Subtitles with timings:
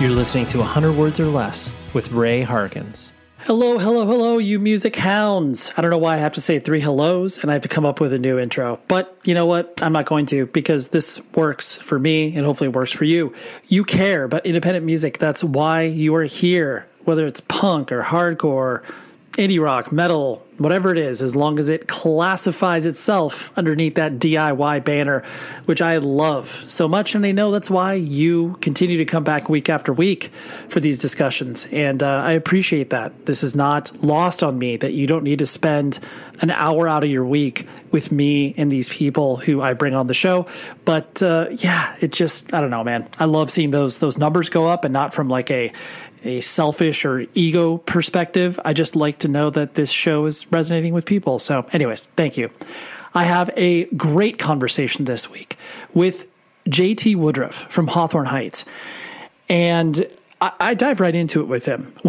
[0.00, 3.12] You're listening to 100 Words or Less with Ray Harkins.
[3.46, 5.70] Hello, hello, hello, you music hounds.
[5.76, 7.86] I don't know why I have to say three hellos and I have to come
[7.86, 8.80] up with a new intro.
[8.88, 9.80] But you know what?
[9.80, 13.32] I'm not going to because this works for me and hopefully it works for you.
[13.68, 15.18] You care about independent music.
[15.18, 18.82] That's why you are here, whether it's punk or hardcore
[19.36, 24.84] indie rock, metal, whatever it is, as long as it classifies itself underneath that DIY
[24.84, 25.22] banner,
[25.66, 27.14] which I love so much.
[27.14, 30.30] And I know that's why you continue to come back week after week
[30.68, 31.68] for these discussions.
[31.70, 33.26] And uh, I appreciate that.
[33.26, 35.98] This is not lost on me that you don't need to spend
[36.40, 40.06] an hour out of your week with me and these people who I bring on
[40.06, 40.46] the show.
[40.84, 43.08] But uh, yeah, it just, I don't know, man.
[43.18, 45.72] I love seeing those, those numbers go up and not from like a,
[46.26, 48.58] a selfish or ego perspective.
[48.64, 51.38] I just like to know that this show is resonating with people.
[51.38, 52.50] So, anyways, thank you.
[53.14, 55.56] I have a great conversation this week
[55.94, 56.28] with
[56.68, 58.64] JT Woodruff from Hawthorne Heights.
[59.48, 60.06] And
[60.40, 61.94] I, I dive right into it with him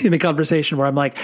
[0.04, 1.16] in the conversation where I'm like,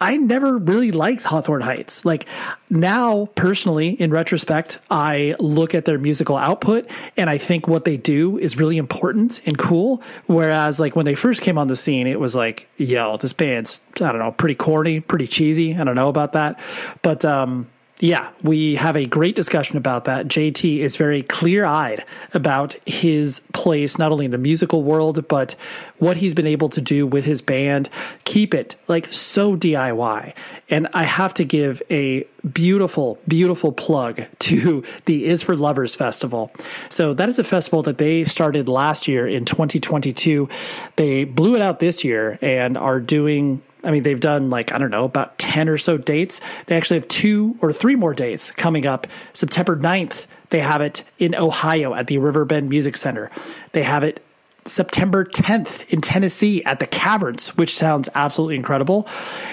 [0.00, 2.04] I never really liked Hawthorne Heights.
[2.04, 2.26] Like
[2.70, 7.96] now, personally, in retrospect, I look at their musical output and I think what they
[7.96, 10.02] do is really important and cool.
[10.26, 13.80] Whereas, like when they first came on the scene, it was like, yo, this band's
[13.96, 15.76] I don't know, pretty corny, pretty cheesy.
[15.76, 16.58] I don't know about that,
[17.02, 17.68] but um,
[18.00, 20.26] yeah, we have a great discussion about that.
[20.26, 25.52] JT is very clear eyed about his place, not only in the musical world, but
[25.98, 27.88] what he's been able to do with his band.
[28.24, 30.34] Keep it like so DIY.
[30.68, 36.50] And I have to give a beautiful, beautiful plug to the Is for Lovers Festival.
[36.88, 40.48] So that is a festival that they started last year in 2022.
[40.96, 44.78] They blew it out this year and are doing I mean, they've done like, I
[44.78, 46.40] don't know, about 10 or so dates.
[46.66, 49.06] They actually have two or three more dates coming up.
[49.32, 53.30] September 9th, they have it in Ohio at the Riverbend Music Center.
[53.72, 54.24] They have it
[54.64, 59.06] September 10th in Tennessee at the Caverns, which sounds absolutely incredible.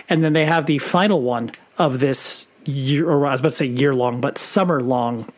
[0.09, 3.56] And then they have the final one of this year, or I was about to
[3.56, 5.31] say year long, but summer long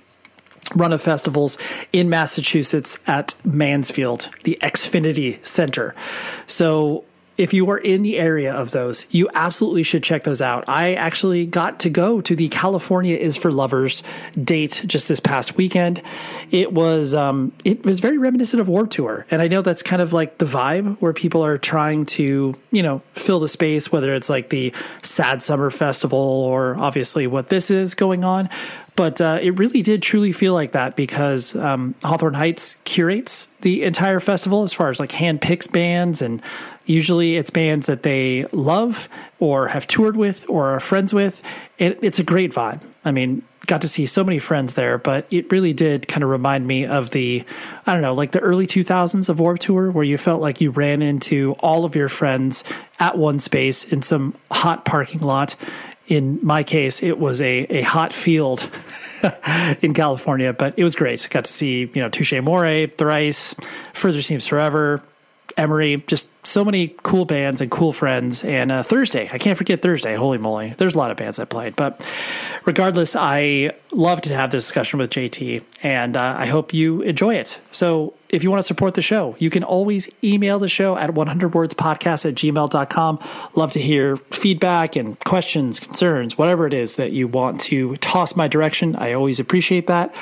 [0.75, 1.57] run of festivals
[1.91, 5.93] in Massachusetts at Mansfield, the Xfinity Center.
[6.47, 7.03] So
[7.37, 10.65] if you are in the area of those, you absolutely should check those out.
[10.67, 14.03] I actually got to go to the California is for Lovers
[14.41, 16.01] date just this past weekend.
[16.51, 20.01] It was um, it was very reminiscent of Warped Tour, and I know that's kind
[20.01, 24.13] of like the vibe where people are trying to you know fill the space, whether
[24.13, 28.49] it's like the Sad Summer Festival or obviously what this is going on.
[28.95, 33.83] But uh, it really did truly feel like that because um, Hawthorne Heights curates the
[33.83, 36.43] entire festival as far as like hand picks bands and
[36.85, 39.07] Usually it's bands that they love
[39.39, 41.41] or have toured with or are friends with.
[41.77, 42.81] It, it's a great vibe.
[43.05, 46.29] I mean, got to see so many friends there, but it really did kind of
[46.29, 47.45] remind me of the,
[47.85, 50.71] I don't know, like the early 2000s of Warped Tour, where you felt like you
[50.71, 52.65] ran into all of your friends
[52.99, 55.55] at one space in some hot parking lot.
[56.07, 58.69] In my case, it was a, a hot field
[59.81, 61.25] in California, but it was great.
[61.29, 63.55] Got to see, you know, Touche Amore, Thrice,
[63.93, 65.01] Further Seems Forever,
[65.55, 68.43] Emery, just so many cool bands and cool friends.
[68.43, 70.15] And uh, Thursday, I can't forget Thursday.
[70.15, 71.75] Holy moly, there's a lot of bands I played.
[71.75, 72.03] But
[72.65, 77.35] regardless, I love to have this discussion with JT, and uh, I hope you enjoy
[77.35, 77.61] it.
[77.71, 81.11] So if you want to support the show, you can always email the show at
[81.11, 83.19] 100wordspodcast at gmail.com.
[83.55, 88.35] Love to hear feedback and questions, concerns, whatever it is that you want to toss
[88.35, 88.95] my direction.
[88.95, 90.15] I always appreciate that.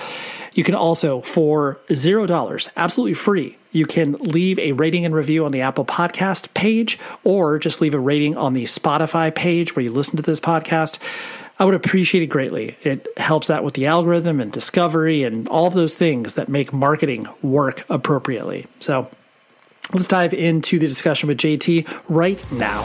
[0.54, 5.54] You can also, for $0, absolutely free, you can leave a rating and review on
[5.54, 9.92] the Apple Podcast page or just leave a rating on the Spotify page where you
[9.92, 11.00] listen to this podcast.
[11.62, 12.76] I would appreciate it greatly.
[12.82, 16.74] It helps out with the algorithm and discovery and all of those things that make
[16.74, 18.66] marketing work appropriately.
[18.80, 19.08] So
[19.94, 22.82] let's dive into the discussion with JT right now.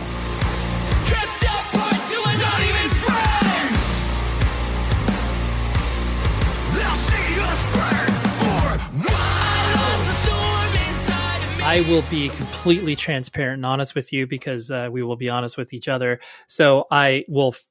[11.65, 15.57] I will be completely transparent and honest with you because uh, we will be honest
[15.57, 16.21] with each other.
[16.47, 17.65] So I will f-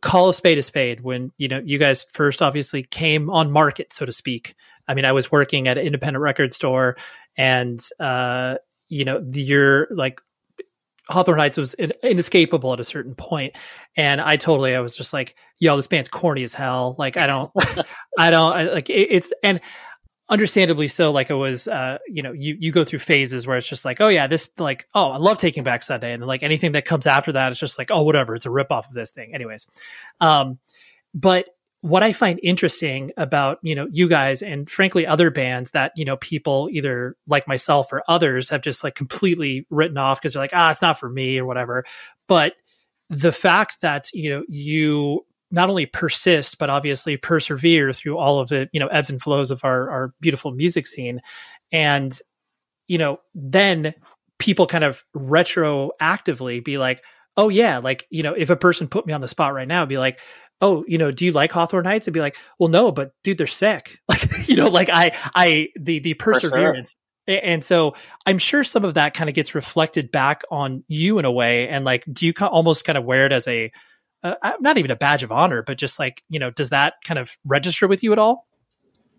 [0.00, 3.92] call a spade a spade when you know you guys first obviously came on market,
[3.92, 4.54] so to speak.
[4.88, 6.96] I mean, I was working at an independent record store,
[7.36, 8.56] and uh,
[8.88, 10.20] you know, you're like
[11.08, 13.56] Hawthorne Heights was inescapable at a certain point,
[13.96, 17.26] and I totally I was just like, "Yo, this band's corny as hell." Like I
[17.26, 17.50] don't,
[18.18, 19.60] I don't I, like it, it's and
[20.28, 23.68] understandably so like it was uh you know you you go through phases where it's
[23.68, 26.42] just like oh yeah this like oh i love taking back sunday and then like
[26.42, 28.92] anything that comes after that it's just like oh whatever it's a rip off of
[28.92, 29.34] this thing.
[29.34, 29.66] Anyways
[30.20, 30.58] um
[31.14, 31.48] but
[31.80, 36.04] what i find interesting about you know you guys and frankly other bands that you
[36.04, 40.42] know people either like myself or others have just like completely written off because they're
[40.42, 41.84] like ah it's not for me or whatever
[42.26, 42.54] but
[43.08, 48.48] the fact that you know you not only persist but obviously persevere through all of
[48.48, 51.20] the you know ebbs and flows of our our beautiful music scene.
[51.72, 52.18] And
[52.88, 53.94] you know then
[54.38, 57.02] people kind of retroactively be like
[57.36, 59.86] oh yeah like you know if a person put me on the spot right now
[59.86, 60.20] be like
[60.60, 63.38] oh you know do you like hawthorne heights and be like well no but dude
[63.38, 63.98] they're sick.
[64.08, 66.96] Like you know like i i the the perseverance.
[67.28, 67.40] Sure.
[67.42, 67.94] and so
[68.24, 71.68] i'm sure some of that kind of gets reflected back on you in a way.
[71.68, 73.70] And like do you almost kind of wear it as a
[74.22, 77.18] uh, not even a badge of honor, but just like, you know, does that kind
[77.18, 78.46] of register with you at all?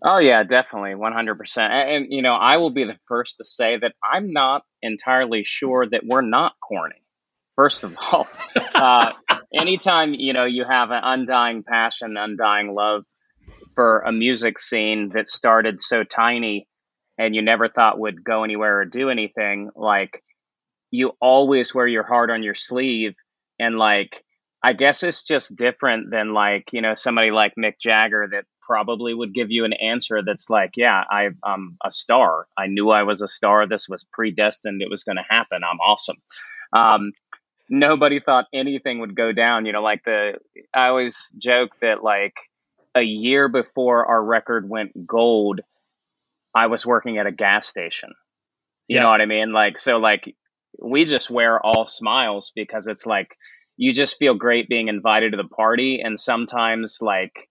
[0.02, 1.72] Oh yeah, definitely, one hundred percent.
[1.72, 5.86] And you know, I will be the first to say that I'm not entirely sure
[5.88, 7.02] that we're not corny.
[7.56, 8.28] First of all,
[8.76, 9.12] uh,
[9.52, 13.06] anytime you know you have an undying passion, undying love
[13.74, 16.68] for a music scene that started so tiny
[17.18, 20.22] and you never thought would go anywhere or do anything, like
[20.92, 23.14] you always wear your heart on your sleeve
[23.58, 24.24] and like
[24.62, 29.14] I guess it's just different than like, you know, somebody like Mick Jagger that probably
[29.14, 32.46] would give you an answer that's like, yeah, I, I'm a star.
[32.56, 33.66] I knew I was a star.
[33.66, 34.82] This was predestined.
[34.82, 35.62] It was going to happen.
[35.64, 36.16] I'm awesome.
[36.72, 37.12] Um,
[37.70, 39.64] nobody thought anything would go down.
[39.64, 40.34] You know, like the,
[40.74, 42.34] I always joke that like
[42.94, 45.60] a year before our record went gold,
[46.54, 48.10] I was working at a gas station.
[48.88, 49.02] You yeah.
[49.04, 49.52] know what I mean?
[49.52, 50.34] Like, so like
[50.82, 53.36] we just wear all smiles because it's like,
[53.78, 57.48] you just feel great being invited to the party and sometimes like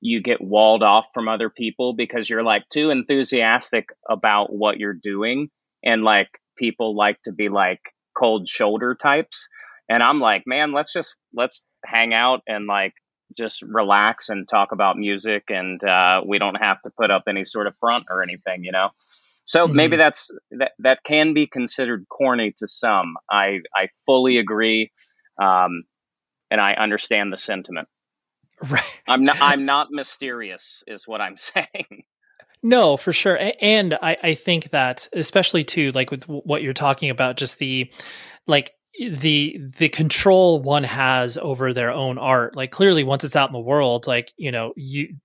[0.00, 4.92] you get walled off from other people because you're like too enthusiastic about what you're
[4.92, 5.48] doing
[5.84, 6.28] and like
[6.58, 7.80] people like to be like
[8.18, 9.48] cold shoulder types.
[9.88, 12.94] And i'm like man let's just let's hang out and like
[13.36, 17.44] just relax and talk about music and uh, we don't have to put up any
[17.44, 18.90] sort of front or anything you know?
[19.44, 19.76] So mm-hmm.
[19.76, 23.16] maybe that's that that can be considered corny to some.
[23.30, 24.90] I i fully agree
[25.42, 25.84] um,
[26.50, 27.88] and I understand the sentiment.
[28.70, 29.02] Right.
[29.08, 29.38] I'm not.
[29.40, 32.04] I'm not mysterious, is what I'm saying.
[32.62, 37.10] No, for sure, and I, I think that especially too, like with what you're talking
[37.10, 37.92] about, just the
[38.46, 43.48] like the the control one has over their own art like clearly once it's out
[43.48, 45.16] in the world like you know you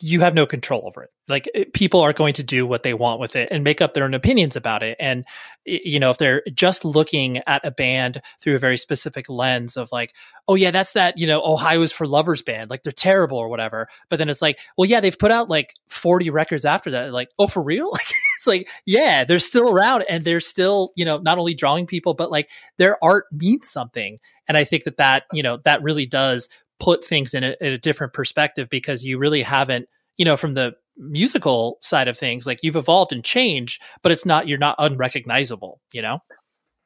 [0.00, 1.10] you have no control over it.
[1.26, 3.94] Like it, people are going to do what they want with it and make up
[3.94, 4.96] their own opinions about it.
[5.00, 5.24] And
[5.64, 9.90] you know, if they're just looking at a band through a very specific lens of
[9.90, 10.14] like,
[10.46, 13.88] oh yeah, that's that you know Ohio's for Lovers band, like they're terrible or whatever.
[14.08, 17.12] But then it's like, well, yeah, they've put out like forty records after that.
[17.12, 17.92] Like, oh, for real?
[17.98, 21.86] Like it's like, yeah, they're still around and they're still you know not only drawing
[21.86, 24.20] people, but like their art means something.
[24.46, 26.48] And I think that that you know that really does
[26.80, 30.54] put things in a, in a different perspective because you really haven't, you know, from
[30.54, 34.76] the musical side of things, like you've evolved and changed, but it's not, you're not
[34.78, 36.20] unrecognizable, you know?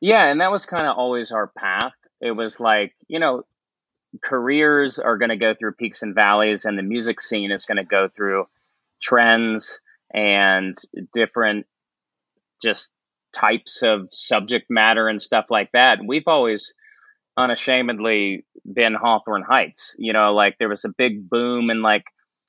[0.00, 0.24] Yeah.
[0.26, 1.92] And that was kind of always our path.
[2.20, 3.44] It was like, you know,
[4.22, 7.78] careers are going to go through peaks and valleys, and the music scene is going
[7.78, 8.46] to go through
[9.00, 9.80] trends
[10.12, 10.76] and
[11.14, 11.66] different
[12.62, 12.88] just
[13.32, 16.00] types of subject matter and stuff like that.
[16.04, 16.74] We've always
[17.36, 19.94] unashamedly been Hawthorne Heights.
[19.98, 22.04] You know, like there was a big boom in like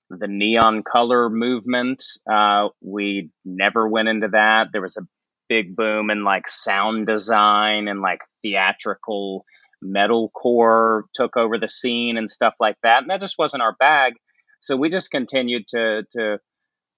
[0.10, 2.04] the neon color movement.
[2.32, 4.68] Uh, we never went into that.
[4.72, 5.08] There was a
[5.50, 9.46] big boom in like sound design and like theatrical
[9.84, 13.02] metalcore took over the scene and stuff like that.
[13.02, 14.14] And that just wasn't our bag.
[14.60, 16.40] So we just continued to to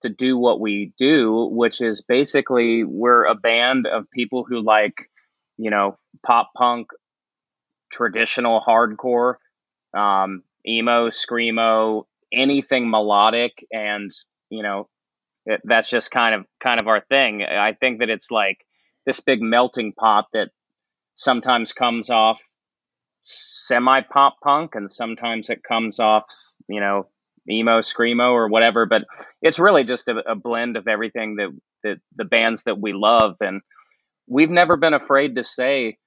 [0.02, 5.10] to do what we do, which is basically we're a band of people who like,
[5.58, 6.88] you know, pop punk,
[7.96, 9.36] traditional hardcore,
[9.98, 14.12] um, emo, screamo, anything melodic, and
[14.50, 14.90] you know,
[15.46, 17.44] it, that's just kind of kind of our thing.
[17.44, 18.58] I think that it's like
[19.06, 20.50] this big melting pot that
[21.16, 22.42] sometimes comes off
[23.22, 26.26] semi pop punk, and sometimes it comes off,
[26.68, 27.08] you know,
[27.50, 28.86] emo, screamo, or whatever.
[28.86, 29.04] But
[29.42, 31.50] it's really just a, a blend of everything that
[31.84, 33.62] that the bands that we love, and
[34.28, 35.98] we've never been afraid to say,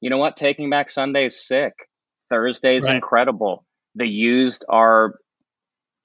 [0.00, 1.74] you know what, Taking Back Sunday is sick.
[2.30, 2.96] Thursday's right.
[2.96, 3.64] incredible.
[3.94, 5.14] The used are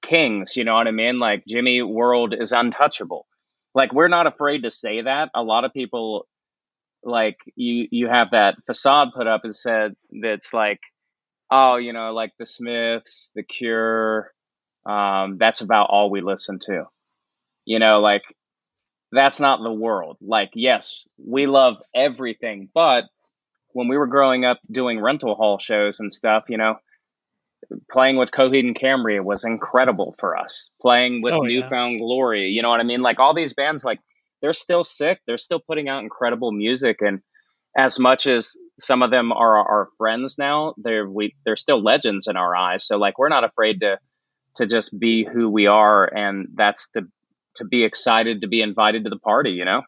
[0.02, 0.56] kings.
[0.56, 1.18] You know what I mean?
[1.18, 3.26] Like Jimmy World is untouchable.
[3.74, 5.30] Like we're not afraid to say that.
[5.34, 6.26] A lot of people
[7.04, 10.80] like you you have that facade put up and said that's like
[11.50, 14.32] oh you know like the smiths the cure
[14.86, 16.84] um, that's about all we listen to
[17.64, 18.22] you know like
[19.12, 23.04] that's not the world like yes we love everything but
[23.74, 26.76] when we were growing up doing rental hall shows and stuff you know
[27.90, 32.48] playing with coheed and cambria was incredible for us playing with oh, New Found glory
[32.48, 34.00] you know what i mean like all these bands like
[34.44, 35.22] they're still sick.
[35.26, 37.20] They're still putting out incredible music, and
[37.74, 42.26] as much as some of them are our friends now, they're we they're still legends
[42.28, 42.86] in our eyes.
[42.86, 43.98] So like we're not afraid to
[44.56, 47.06] to just be who we are, and that's to
[47.54, 49.52] to be excited to be invited to the party.
[49.52, 49.82] You know.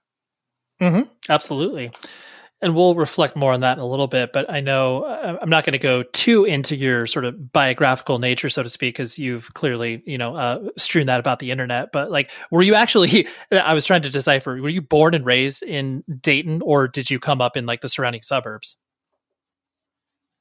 [0.80, 1.10] Mm-hmm.
[1.28, 1.90] Absolutely
[2.62, 4.32] and we'll reflect more on that in a little bit.
[4.32, 8.18] But I know uh, I'm not going to go too into your sort of biographical
[8.18, 11.92] nature, so to speak, because you've clearly, you know, uh, strewn that about the internet.
[11.92, 13.26] But like, were you actually?
[13.52, 14.60] I was trying to decipher.
[14.60, 17.88] Were you born and raised in Dayton, or did you come up in like the
[17.88, 18.76] surrounding suburbs?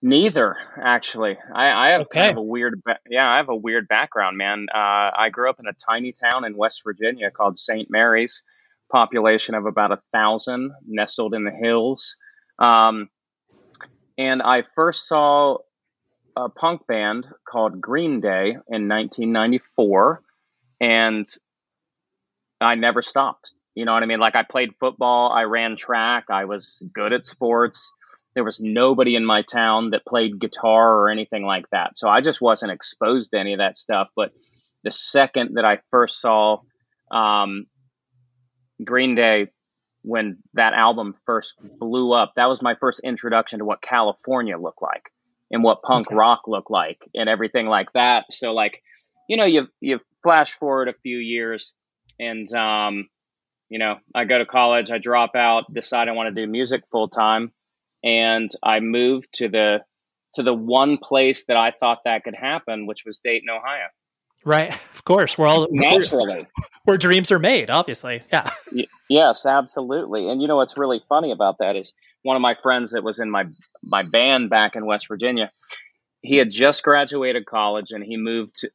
[0.01, 1.35] Neither, actually.
[1.53, 2.19] I, I have okay.
[2.19, 2.79] kind of a weird,
[3.09, 4.67] yeah, I have a weird background, man.
[4.71, 7.89] Uh, I grew up in a tiny town in West Virginia called St.
[7.89, 8.43] Mary's
[8.91, 12.15] population of about a thousand, nestled in the hills.
[12.59, 13.09] Um,
[14.17, 15.57] and I first saw
[16.35, 20.21] a punk band called Green Day in 1994,
[20.81, 21.27] and
[22.61, 23.51] I never stopped.
[23.73, 24.19] You know what I mean?
[24.19, 27.91] Like I played football, I ran track, I was good at sports.
[28.33, 31.95] There was nobody in my town that played guitar or anything like that.
[31.95, 34.09] So I just wasn't exposed to any of that stuff.
[34.15, 34.31] But
[34.83, 36.59] the second that I first saw
[37.11, 37.65] um,
[38.83, 39.47] Green Day
[40.01, 42.33] when that album first blew up.
[42.35, 45.11] That was my first introduction to what California looked like
[45.51, 46.15] and what punk okay.
[46.15, 48.25] rock looked like and everything like that.
[48.31, 48.81] So like,
[49.27, 51.75] you know, you you flash forward a few years
[52.19, 53.09] and um,
[53.69, 56.83] you know, I go to college, I drop out, decide I want to do music
[56.91, 57.51] full time,
[58.03, 59.79] and I moved to the
[60.35, 63.87] to the one place that I thought that could happen, which was Dayton, Ohio.
[64.45, 64.77] Right.
[64.95, 65.37] Of course.
[65.37, 66.47] We're all naturally
[66.85, 68.23] where dreams are made, obviously.
[68.31, 68.49] Yeah.
[68.73, 70.27] Y- yes, absolutely.
[70.27, 73.19] And you know what's really funny about that is one of my friends that was
[73.19, 73.45] in my
[73.83, 75.51] my band back in West Virginia,
[76.21, 78.69] he had just graduated college and he moved to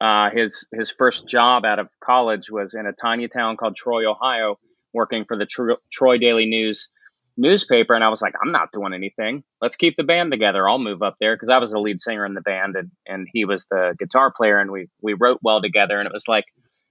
[0.00, 4.10] uh, his his first job out of college was in a tiny town called Troy,
[4.10, 4.58] Ohio,
[4.94, 6.88] working for the Tro- Troy Daily News
[7.36, 9.42] newspaper and I was like, I'm not doing anything.
[9.60, 10.68] Let's keep the band together.
[10.68, 13.26] I'll move up there because I was the lead singer in the band and, and
[13.32, 16.44] he was the guitar player and we we wrote well together and it was like,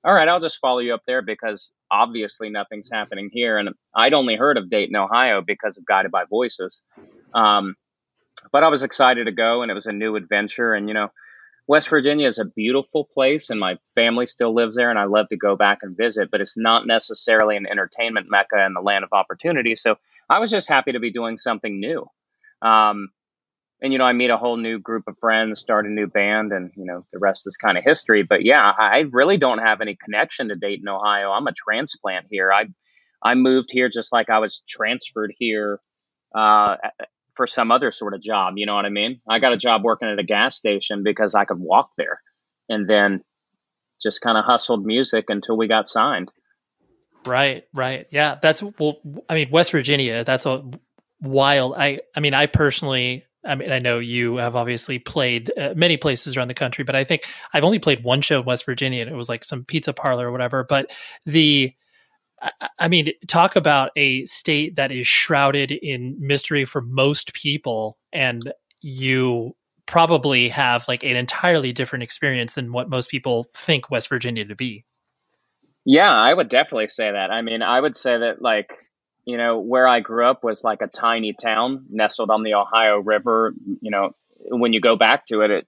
[0.03, 3.57] all right, I'll just follow you up there because obviously nothing's happening here.
[3.57, 6.83] And I'd only heard of Dayton, Ohio because of Guided by Voices.
[7.33, 7.75] Um,
[8.51, 11.09] but I was excited to go and it was a new adventure and you know,
[11.65, 15.29] West Virginia is a beautiful place and my family still lives there and I love
[15.29, 19.05] to go back and visit, but it's not necessarily an entertainment mecca and the land
[19.05, 19.77] of opportunity.
[19.77, 19.95] So
[20.29, 22.05] I was just happy to be doing something new.
[22.61, 23.09] Um,
[23.81, 26.53] and you know, I meet a whole new group of friends, start a new band,
[26.53, 28.23] and you know, the rest is kind of history.
[28.23, 31.31] But yeah, I really don't have any connection to Dayton, Ohio.
[31.31, 32.51] I'm a transplant here.
[32.51, 32.65] I
[33.21, 35.81] I moved here just like I was transferred here
[36.33, 36.77] uh,
[37.35, 38.53] for some other sort of job.
[38.55, 39.19] You know what I mean?
[39.29, 42.21] I got a job working at a gas station because I could walk there,
[42.69, 43.21] and then
[44.01, 46.31] just kind of hustled music until we got signed.
[47.25, 48.07] Right, right.
[48.11, 48.99] Yeah, that's well
[49.29, 50.63] I mean West Virginia, that's a
[51.21, 55.73] wild I I mean I personally I mean, I know you have obviously played uh,
[55.75, 58.65] many places around the country, but I think I've only played one show in West
[58.65, 60.63] Virginia, and it was like some pizza parlor or whatever.
[60.63, 60.91] But
[61.25, 61.73] the,
[62.79, 68.53] I mean, talk about a state that is shrouded in mystery for most people, and
[68.81, 74.45] you probably have like an entirely different experience than what most people think West Virginia
[74.45, 74.85] to be.
[75.85, 77.31] Yeah, I would definitely say that.
[77.31, 78.71] I mean, I would say that like
[79.25, 82.97] you know where I grew up was like a tiny town nestled on the Ohio
[82.99, 83.53] River.
[83.81, 84.11] You know,
[84.49, 85.67] when you go back to it, it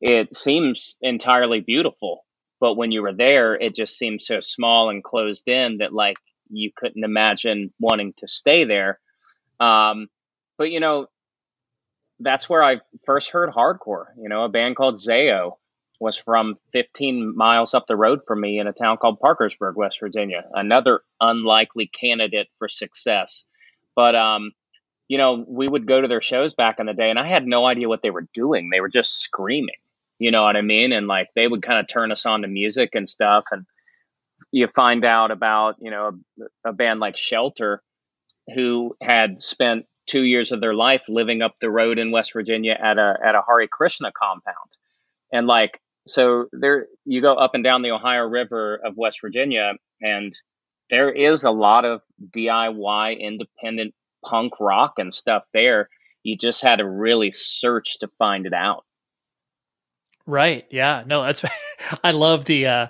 [0.00, 2.24] it seems entirely beautiful,
[2.60, 6.16] but when you were there, it just seemed so small and closed in that like
[6.50, 8.98] you couldn't imagine wanting to stay there.
[9.60, 10.08] Um,
[10.58, 11.08] but you know,
[12.20, 14.06] that's where I first heard hardcore.
[14.20, 15.52] You know, a band called Zao
[16.00, 19.98] was from 15 miles up the road from me in a town called Parkersburg, West
[20.00, 20.44] Virginia.
[20.52, 23.46] Another unlikely candidate for success.
[23.96, 24.52] But um,
[25.08, 27.46] you know, we would go to their shows back in the day, and I had
[27.46, 28.70] no idea what they were doing.
[28.70, 29.74] They were just screaming.
[30.18, 30.92] You know what I mean?
[30.92, 33.44] And like they would kind of turn us on to music and stuff.
[33.50, 33.66] And
[34.52, 36.20] you find out about you know
[36.64, 37.82] a, a band like Shelter,
[38.54, 42.72] who had spent two years of their life living up the road in West Virginia
[42.72, 44.76] at a at a Hare Krishna compound.
[45.32, 49.72] And like so there you go up and down the Ohio River of West Virginia
[50.00, 50.32] and
[50.90, 52.00] there is a lot of
[52.34, 55.88] DIY independent punk rock and stuff there.
[56.22, 58.84] You just had to really search to find it out.
[60.26, 60.66] Right.
[60.70, 61.04] Yeah.
[61.06, 61.44] No, that's
[62.04, 62.86] I love the uh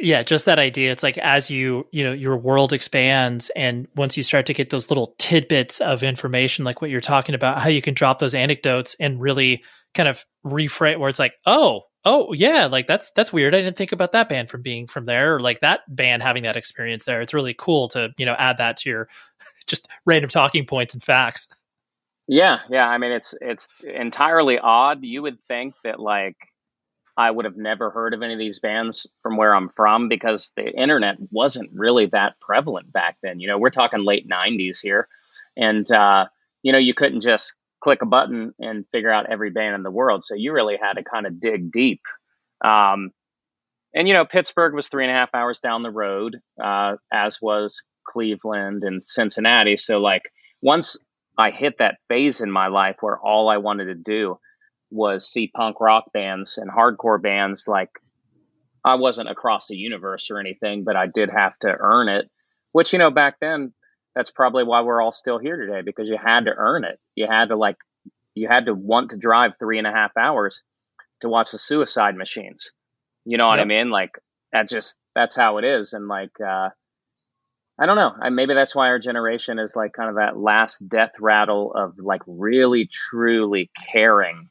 [0.00, 0.90] yeah, just that idea.
[0.90, 4.70] It's like as you, you know, your world expands and once you start to get
[4.70, 8.34] those little tidbits of information like what you're talking about, how you can drop those
[8.34, 9.62] anecdotes and really
[9.94, 13.54] kind of reframe where it's like, "Oh, oh yeah, like that's that's weird.
[13.54, 16.42] I didn't think about that band from being from there or like that band having
[16.44, 19.08] that experience there." It's really cool to, you know, add that to your
[19.66, 21.48] just random talking points and facts.
[22.26, 22.86] Yeah, yeah.
[22.86, 25.04] I mean, it's it's entirely odd.
[25.04, 26.36] You would think that like
[27.16, 30.50] I would have never heard of any of these bands from where I'm from because
[30.56, 33.40] the internet wasn't really that prevalent back then.
[33.40, 35.08] You know, we're talking late 90s here.
[35.56, 36.26] And, uh,
[36.62, 39.90] you know, you couldn't just click a button and figure out every band in the
[39.90, 40.24] world.
[40.24, 42.00] So you really had to kind of dig deep.
[42.64, 43.10] Um,
[43.94, 47.38] and, you know, Pittsburgh was three and a half hours down the road, uh, as
[47.42, 49.76] was Cleveland and Cincinnati.
[49.76, 50.22] So, like,
[50.62, 50.96] once
[51.36, 54.38] I hit that phase in my life where all I wanted to do
[54.90, 57.90] was see punk rock bands and hardcore bands like
[58.82, 62.30] I wasn't across the universe or anything, but I did have to earn it.
[62.72, 63.74] Which, you know, back then,
[64.14, 66.98] that's probably why we're all still here today because you had to earn it.
[67.14, 67.76] You had to, like,
[68.34, 70.62] you had to want to drive three and a half hours
[71.20, 72.72] to watch the suicide machines.
[73.24, 73.66] You know what yep.
[73.66, 73.90] I mean?
[73.90, 74.12] Like,
[74.52, 75.92] that just, that's how it is.
[75.92, 76.70] And, like, uh,
[77.78, 78.12] I don't know.
[78.20, 81.94] I, maybe that's why our generation is like kind of that last death rattle of
[81.98, 84.48] like really truly caring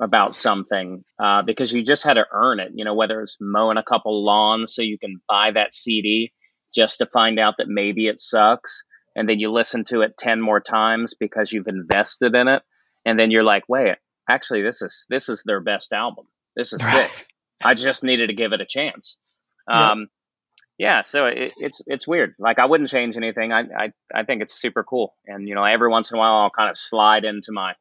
[0.00, 2.72] about something uh, because you just had to earn it.
[2.74, 6.32] You know, whether it's mowing a couple lawns so you can buy that CD
[6.74, 8.84] just to find out that maybe it sucks,
[9.16, 12.62] and then you listen to it ten more times because you've invested in it,
[13.04, 13.96] and then you're like, wait,
[14.28, 16.26] actually, this is this is their best album.
[16.56, 17.26] This is sick.
[17.64, 19.18] I just needed to give it a chance.
[19.68, 20.08] Um,
[20.78, 22.34] yeah, so it, it's it's weird.
[22.38, 23.52] Like I wouldn't change anything.
[23.52, 26.36] I, I I think it's super cool, and you know, every once in a while,
[26.36, 27.74] I'll kind of slide into my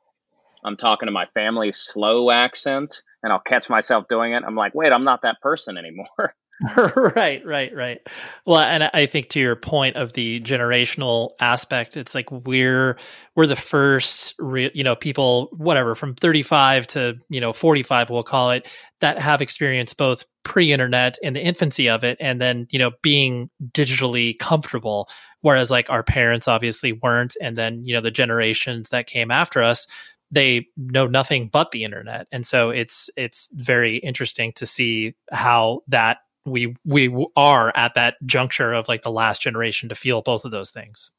[0.63, 4.43] I'm talking to my family slow accent and I'll catch myself doing it.
[4.45, 6.07] I'm like, wait, I'm not that person anymore.
[7.15, 8.01] right, right, right.
[8.45, 12.97] Well, and I think to your point of the generational aspect, it's like we're
[13.35, 18.23] we're the first, re- you know, people whatever from 35 to you know 45, we'll
[18.23, 18.67] call it,
[18.99, 23.49] that have experienced both pre-internet and the infancy of it, and then you know being
[23.71, 25.07] digitally comfortable.
[25.41, 29.63] Whereas like our parents obviously weren't, and then you know the generations that came after
[29.63, 29.87] us
[30.31, 35.81] they know nothing but the internet and so it's it's very interesting to see how
[35.87, 40.45] that we we are at that juncture of like the last generation to feel both
[40.45, 41.11] of those things.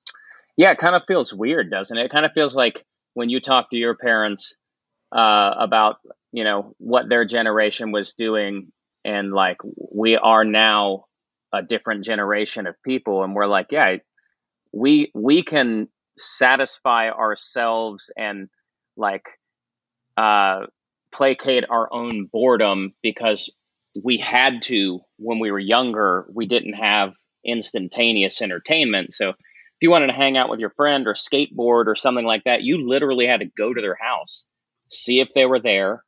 [0.56, 2.06] Yeah it kind of feels weird doesn't it?
[2.06, 4.56] It kind of feels like when you talk to your parents
[5.12, 5.96] uh, about
[6.33, 8.72] you know what their generation was doing
[9.04, 11.04] and like we are now
[11.52, 13.96] a different generation of people and we're like yeah
[14.72, 18.48] we we can satisfy ourselves and
[18.96, 19.24] like
[20.16, 20.66] uh,
[21.12, 23.50] placate our own boredom because
[24.03, 26.26] we had to when we were younger.
[26.33, 27.12] We didn't have
[27.44, 29.12] instantaneous entertainment.
[29.12, 29.37] So if
[29.81, 32.87] you wanted to hang out with your friend or skateboard or something like that, you
[32.87, 34.46] literally had to go to their house,
[34.90, 36.05] see if they were there,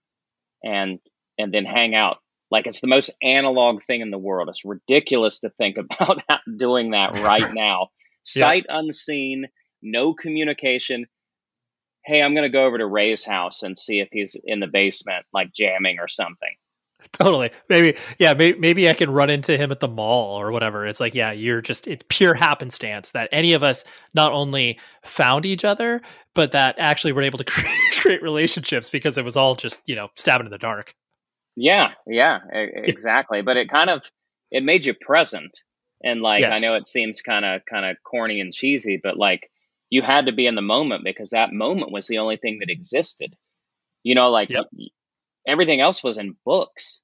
[0.62, 0.99] and
[1.38, 2.18] and then hang out.
[2.51, 4.49] Like it's the most analog thing in the world.
[4.49, 6.21] It's ridiculous to think about
[6.57, 7.88] doing that right now.
[8.25, 9.47] Sight unseen,
[9.83, 11.07] no communication
[12.05, 14.66] hey, I'm going to go over to Ray's house and see if he's in the
[14.66, 16.55] basement, like jamming or something.
[17.12, 17.51] Totally.
[17.69, 20.87] Maybe, yeah, maybe, maybe I can run into him at the mall or whatever.
[20.87, 23.85] It's like, yeah, you're just, it's pure happenstance that any of us
[24.15, 26.01] not only found each other,
[26.35, 29.97] but that actually were able to create, create relationships because it was all just, you
[29.97, 30.95] know, stabbing in the dark.
[31.57, 33.43] Yeah, yeah, exactly.
[33.43, 34.03] but it kind of,
[34.51, 35.59] it made you present.
[36.05, 36.57] And like, yes.
[36.57, 39.49] I know it seems kind of, kind of corny and cheesy, but like,
[39.93, 42.71] you had to be in the moment because that moment was the only thing that
[42.71, 43.37] existed.
[44.03, 44.67] You know, like yep.
[45.46, 47.02] Everything else was in books.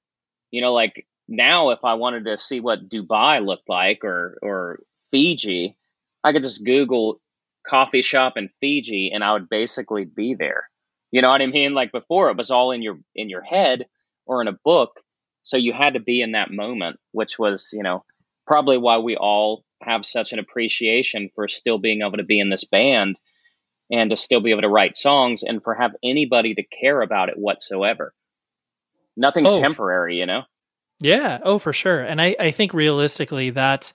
[0.50, 4.80] You know, like now if I wanted to see what Dubai looked like or or
[5.10, 5.76] Fiji,
[6.24, 7.20] I could just Google
[7.66, 10.68] coffee shop in Fiji and I would basically be there.
[11.10, 11.74] You know what I mean?
[11.74, 13.86] Like before it was all in your in your head
[14.26, 15.00] or in a book.
[15.42, 18.04] So you had to be in that moment, which was, you know,
[18.46, 22.50] probably why we all have such an appreciation for still being able to be in
[22.50, 23.16] this band
[23.90, 27.28] and to still be able to write songs and for have anybody to care about
[27.30, 28.12] it whatsoever.
[29.18, 30.42] Nothing's oh, temporary, you know?
[31.00, 31.38] Yeah.
[31.42, 32.00] Oh, for sure.
[32.00, 33.92] And I, I think realistically that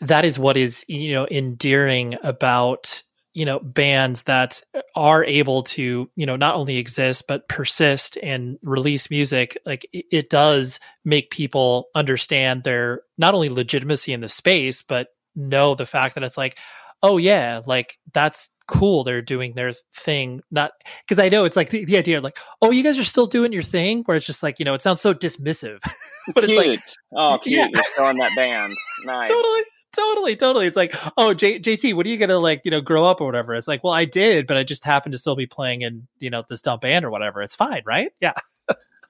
[0.00, 3.02] that is what is, you know, endearing about
[3.34, 4.60] you know bands that
[4.94, 10.28] are able to you know not only exist but persist and release music like it,
[10.28, 16.14] does make people understand their not only legitimacy in the space but know the fact
[16.14, 16.58] that it's like
[17.02, 20.72] oh yeah like that's cool they're doing their thing not
[21.02, 23.26] because i know it's like the, the idea of like oh you guys are still
[23.26, 25.80] doing your thing where it's just like you know it sounds so dismissive
[26.34, 26.66] but cute.
[26.66, 27.66] it's like oh cute yeah.
[27.72, 28.72] you're still in that band
[29.04, 30.66] nice totally totally, totally.
[30.66, 33.26] It's like, oh, J- JT, what are you gonna like, you know, grow up or
[33.26, 33.54] whatever?
[33.54, 36.30] It's like, well, I did, but I just happened to still be playing in, you
[36.30, 37.42] know, this dumb band or whatever.
[37.42, 38.10] It's fine, right?
[38.20, 38.32] Yeah.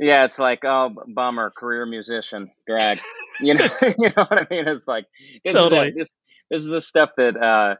[0.01, 3.01] yeah, it's like, oh, bummer, career musician, drag.
[3.41, 4.69] You know, you know what I mean?
[4.69, 5.07] It's like
[5.45, 5.88] this totally.
[5.88, 6.12] Is this,
[6.51, 7.77] this is the stuff that uh,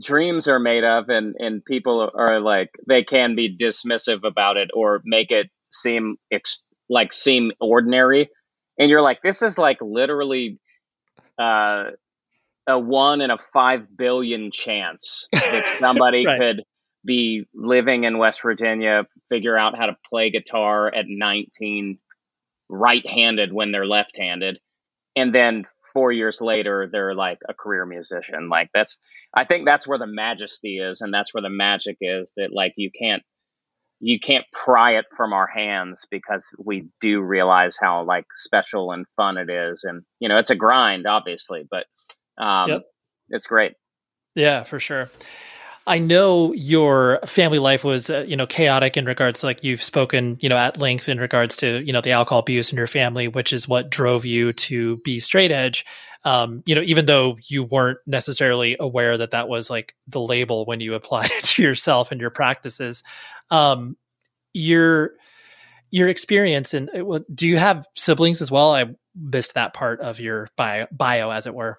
[0.00, 4.70] dreams are made of, and and people are like they can be dismissive about it
[4.74, 8.30] or make it seem ex- like seem ordinary,
[8.78, 10.58] and you're like, this is like literally
[11.38, 11.84] uh,
[12.66, 16.38] a one in a five billion chance that somebody right.
[16.38, 16.62] could
[17.04, 21.98] be living in West Virginia, figure out how to play guitar at 19,
[22.68, 24.58] right handed when they're left handed.
[25.14, 28.48] And then four years later, they're like a career musician.
[28.48, 28.98] Like that's,
[29.36, 31.00] I think that's where the majesty is.
[31.02, 33.22] And that's where the magic is that like you can't,
[34.00, 39.06] you can't pry it from our hands because we do realize how like special and
[39.16, 39.84] fun it is.
[39.84, 41.84] And, you know, it's a grind, obviously, but
[42.42, 42.82] um, yep.
[43.28, 43.72] It's great.
[44.34, 45.10] Yeah, for sure.
[45.86, 49.82] I know your family life was, uh, you know, chaotic in regards to like you've
[49.82, 52.88] spoken, you know, at length in regards to, you know, the alcohol abuse in your
[52.88, 55.84] family, which is what drove you to be straight edge.
[56.24, 60.64] Um, you know, even though you weren't necessarily aware that that was like the label
[60.64, 63.02] when you applied it to yourself and your practices.
[63.50, 63.96] Um,
[64.52, 65.12] your,
[65.90, 68.74] your experience and uh, do you have siblings as well?
[68.74, 71.78] I missed that part of your bio, bio as it were.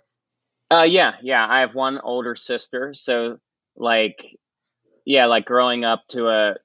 [0.72, 1.46] Uh, yeah, yeah.
[1.48, 3.38] I have one older sister, so
[3.76, 4.38] like,
[5.06, 6.56] yeah, like growing up to a,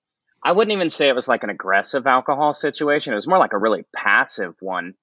[0.42, 3.12] I wouldn't even say it was like an aggressive alcohol situation.
[3.12, 4.94] It was more like a really passive one,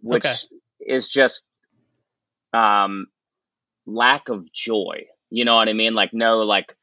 [0.00, 0.34] which okay.
[0.80, 1.46] is just
[2.52, 3.06] um
[3.86, 5.06] lack of joy.
[5.30, 5.94] You know what I mean?
[5.94, 6.76] Like no, like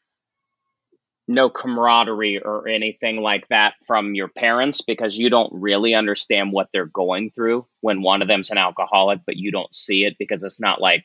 [1.27, 6.69] no camaraderie or anything like that from your parents because you don't really understand what
[6.73, 10.43] they're going through when one of them's an alcoholic, but you don't see it because
[10.43, 11.03] it's not like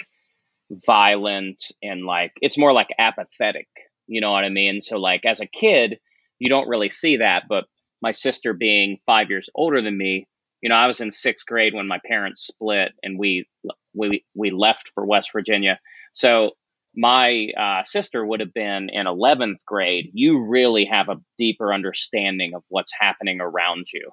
[0.70, 3.68] violent and like it's more like apathetic
[4.06, 5.98] you know what i mean so like as a kid
[6.38, 7.64] you don't really see that but
[8.00, 10.26] my sister being five years older than me
[10.62, 13.46] you know i was in sixth grade when my parents split and we
[13.94, 15.78] we we left for west virginia.
[16.12, 16.52] So
[16.96, 20.10] my uh, sister would have been in 11th grade.
[20.12, 24.10] You really have a deeper understanding of what's happening around you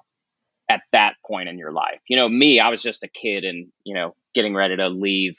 [0.68, 2.00] at that point in your life.
[2.08, 5.36] You know me i was just a kid and you know getting ready to leave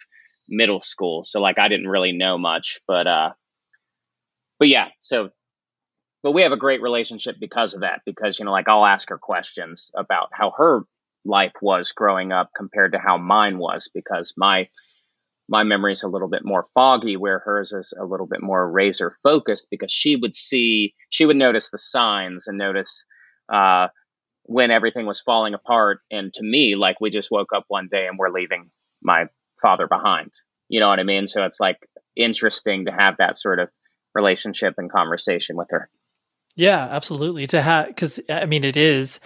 [0.47, 1.23] middle school.
[1.23, 3.29] So like I didn't really know much, but uh
[4.59, 5.29] but yeah, so
[6.21, 9.09] but we have a great relationship because of that because you know like I'll ask
[9.09, 10.81] her questions about how her
[11.25, 14.67] life was growing up compared to how mine was because my
[15.49, 18.69] my memory is a little bit more foggy where hers is a little bit more
[18.69, 23.05] razor focused because she would see she would notice the signs and notice
[23.53, 23.87] uh
[24.43, 28.07] when everything was falling apart and to me like we just woke up one day
[28.07, 28.69] and we're leaving
[29.01, 29.25] my
[29.61, 30.31] father behind.
[30.69, 31.27] You know what I mean?
[31.27, 31.77] So it's like
[32.15, 33.69] interesting to have that sort of
[34.13, 35.89] relationship and conversation with her.
[36.55, 37.47] Yeah, absolutely.
[37.47, 39.19] To have, because I mean, it is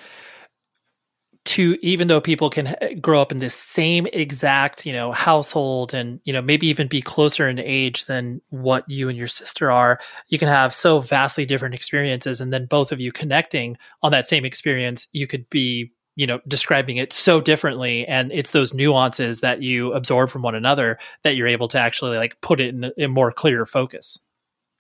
[1.47, 5.93] to even though people can uh, grow up in the same exact you know household
[5.93, 9.71] and you know maybe even be closer in age than what you and your sister
[9.71, 12.41] are you can have so vastly different experiences.
[12.41, 16.39] And then both of you connecting on that same experience you could be you know
[16.47, 18.05] describing it so differently.
[18.05, 22.17] And it's those nuances that you absorb from one another that you're able to actually
[22.17, 24.19] like put it in a more clear focus.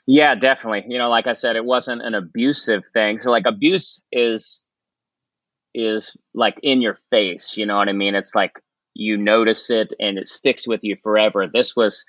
[0.05, 0.83] Yeah definitely.
[0.89, 3.19] You know like i said it wasn't an abusive thing.
[3.19, 4.63] So like abuse is
[5.77, 7.55] is like in your face.
[7.55, 8.15] You know what I mean?
[8.15, 8.59] It's like
[8.93, 11.47] you notice it and it sticks with you forever.
[11.47, 12.03] This was,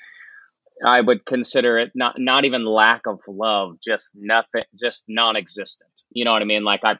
[0.85, 5.91] I would consider it not not even lack of love, just nothing, just non-existent.
[6.11, 6.65] You know what I mean?
[6.65, 6.97] Like I,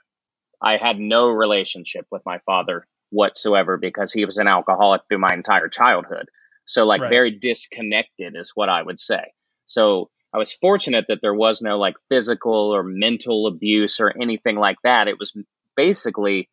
[0.61, 5.33] I had no relationship with my father whatsoever because he was an alcoholic through my
[5.33, 6.29] entire childhood.
[6.67, 7.11] So like right.
[7.11, 9.33] very disconnected is what I would say.
[9.65, 14.57] So I was fortunate that there was no like physical or mental abuse or anything
[14.57, 15.09] like that.
[15.09, 15.33] It was
[15.77, 16.51] basically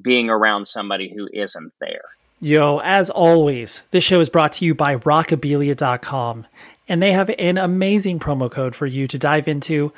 [0.00, 2.04] being around somebody who isn't there.
[2.40, 6.46] Yo, as always, this show is brought to you by rockabilia.com,
[6.88, 9.92] and they have an amazing promo code for you to dive into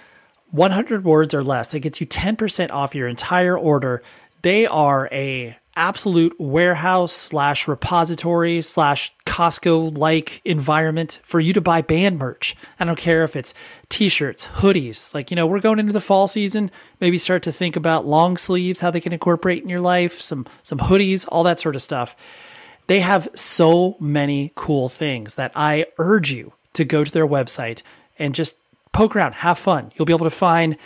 [0.51, 4.03] 100 words or less that gets you 10% off your entire order.
[4.43, 11.83] They are a absolute warehouse slash repository slash Costco like environment for you to buy
[11.83, 12.57] band merch.
[12.79, 13.55] I don't care if it's
[13.89, 15.13] t shirts, hoodies.
[15.13, 16.71] Like, you know, we're going into the fall season.
[17.01, 20.47] Maybe start to think about long sleeves, how they can incorporate in your life, some,
[20.63, 22.15] some hoodies, all that sort of stuff.
[22.87, 27.83] They have so many cool things that I urge you to go to their website
[28.19, 28.59] and just
[28.93, 29.91] poke around, have fun.
[29.95, 30.77] You'll be able to find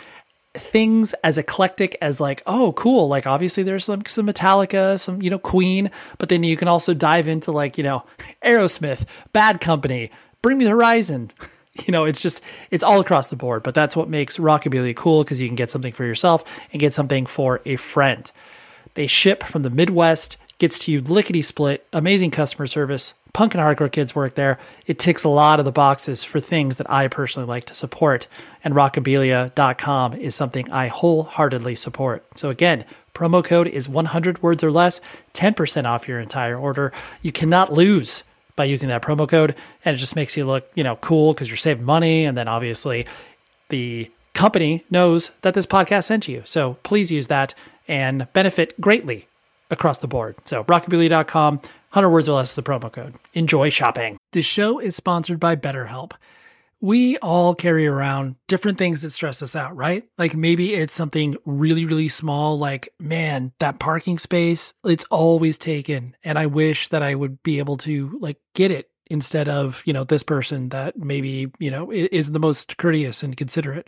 [0.55, 5.29] things as eclectic as like oh cool like obviously there's some some metallica some you
[5.29, 8.03] know queen but then you can also dive into like you know
[8.43, 10.09] aerosmith bad company
[10.41, 11.31] bring me the horizon.
[11.85, 15.23] You know it's just it's all across the board but that's what makes rockabilia cool
[15.23, 18.29] because you can get something for yourself and get something for a friend.
[18.95, 23.61] They ship from the midwest gets to you lickety split amazing customer service punk and
[23.61, 24.59] hardcore kids work there.
[24.85, 28.27] It ticks a lot of the boxes for things that I personally like to support.
[28.63, 32.25] And rockabilia.com is something I wholeheartedly support.
[32.35, 35.01] So again, promo code is 100 words or less,
[35.33, 36.91] 10% off your entire order.
[37.21, 38.23] You cannot lose
[38.55, 39.55] by using that promo code.
[39.85, 42.25] And it just makes you look, you know, cool because you're saving money.
[42.25, 43.05] And then obviously
[43.69, 46.41] the company knows that this podcast sent you.
[46.45, 47.53] So please use that
[47.87, 49.27] and benefit greatly
[49.69, 50.35] across the board.
[50.45, 51.61] So rockabilia.com
[51.91, 53.15] 100 words or less is the promo code.
[53.33, 54.17] Enjoy shopping.
[54.31, 56.11] This show is sponsored by BetterHelp.
[56.81, 60.07] We all carry around different things that stress us out, right?
[60.17, 66.15] Like maybe it's something really, really small, like, man, that parking space, it's always taken.
[66.23, 69.91] And I wish that I would be able to like get it instead of, you
[69.91, 73.87] know, this person that maybe, you know, is the most courteous and considerate.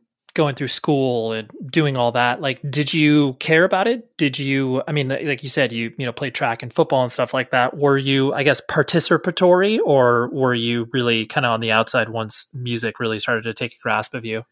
[0.33, 4.15] going through school and doing all that like did you care about it?
[4.17, 7.11] Did you i mean like you said you you know played track and football and
[7.11, 7.77] stuff like that.
[7.77, 12.47] Were you i guess participatory or were you really kind of on the outside once
[12.53, 14.43] music really started to take a grasp of you?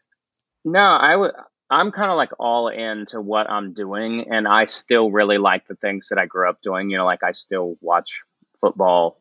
[0.64, 1.32] No i would
[1.70, 5.76] i'm kind of like all into what i'm doing and i still really like the
[5.76, 8.22] things that i grew up doing you know like i still watch
[8.60, 9.20] football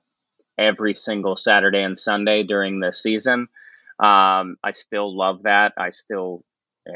[0.57, 3.47] every single saturday and sunday during the season.
[3.99, 5.73] Um, I still love that.
[5.77, 6.43] I still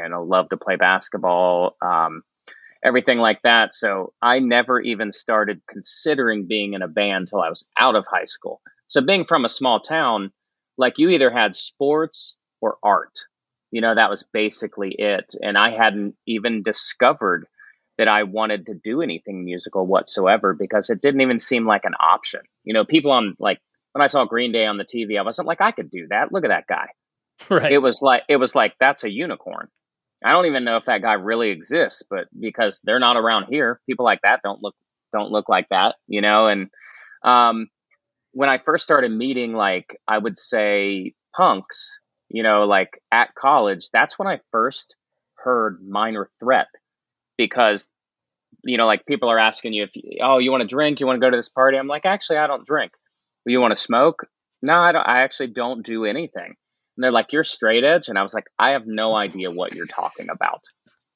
[0.01, 2.23] and I love to play basketball, um,
[2.83, 3.73] everything like that.
[3.73, 8.05] So I never even started considering being in a band until I was out of
[8.07, 8.61] high school.
[8.87, 10.31] So being from a small town,
[10.77, 13.19] like you either had sports or art.
[13.71, 15.33] You know, that was basically it.
[15.41, 17.47] And I hadn't even discovered
[17.97, 21.95] that I wanted to do anything musical whatsoever because it didn't even seem like an
[21.99, 22.41] option.
[22.63, 23.59] You know, people on like
[23.93, 26.31] when I saw Green Day on the TV, I wasn't like I could do that.
[26.31, 26.87] Look at that guy.
[27.49, 27.71] Right.
[27.71, 29.67] It was like it was like that's a unicorn.
[30.23, 33.79] I don't even know if that guy really exists, but because they're not around here,
[33.87, 34.75] people like that don't look
[35.11, 36.47] don't look like that, you know.
[36.47, 36.69] And
[37.23, 37.67] um,
[38.31, 43.89] when I first started meeting, like I would say punks, you know, like at college,
[43.91, 44.95] that's when I first
[45.35, 46.67] heard Minor Threat
[47.37, 47.87] because
[48.63, 51.17] you know, like people are asking you if oh you want to drink, you want
[51.17, 51.77] to go to this party.
[51.77, 52.93] I'm like, actually, I don't drink.
[53.45, 54.25] You want to smoke?
[54.61, 55.05] No, I don't.
[55.05, 56.55] I actually don't do anything.
[56.95, 59.75] And they're like, you're straight edge, and I was like, I have no idea what
[59.75, 60.63] you're talking about.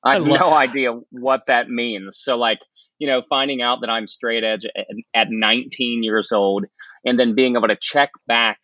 [0.04, 2.18] I have I no idea what that means.
[2.20, 2.60] So like,
[3.00, 6.66] you know, finding out that I'm straight edge at, at 19 years old,
[7.06, 8.58] and then being able to check back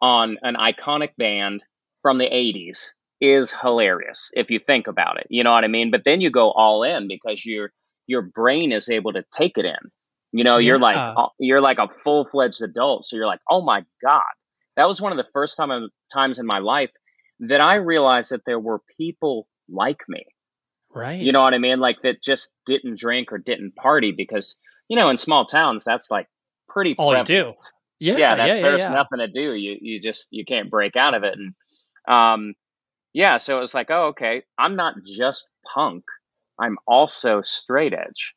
[0.00, 1.64] on an iconic band
[2.02, 2.90] from the 80s
[3.20, 5.26] is hilarious if you think about it.
[5.30, 5.90] You know what I mean?
[5.90, 7.72] But then you go all in because your
[8.08, 9.90] your brain is able to take it in.
[10.32, 13.84] You know, you're like you're like a full fledged adult, so you're like, oh my
[14.02, 14.22] god,
[14.76, 16.90] that was one of the first time times in my life
[17.40, 20.24] that I realized that there were people like me.
[20.94, 21.20] Right.
[21.20, 21.80] You know what I mean?
[21.80, 24.56] Like that just didn't drink or didn't party because
[24.88, 26.26] you know in small towns that's like
[26.68, 27.28] pretty all prevalent.
[27.28, 27.54] you do.
[27.98, 28.88] Yeah, yeah, that's, yeah, there's yeah.
[28.92, 29.54] nothing to do.
[29.54, 31.54] You you just you can't break out of it, and
[32.08, 32.54] um,
[33.12, 33.38] yeah.
[33.38, 36.02] So it was like, oh, okay, I'm not just punk.
[36.58, 38.34] I'm also straight edge.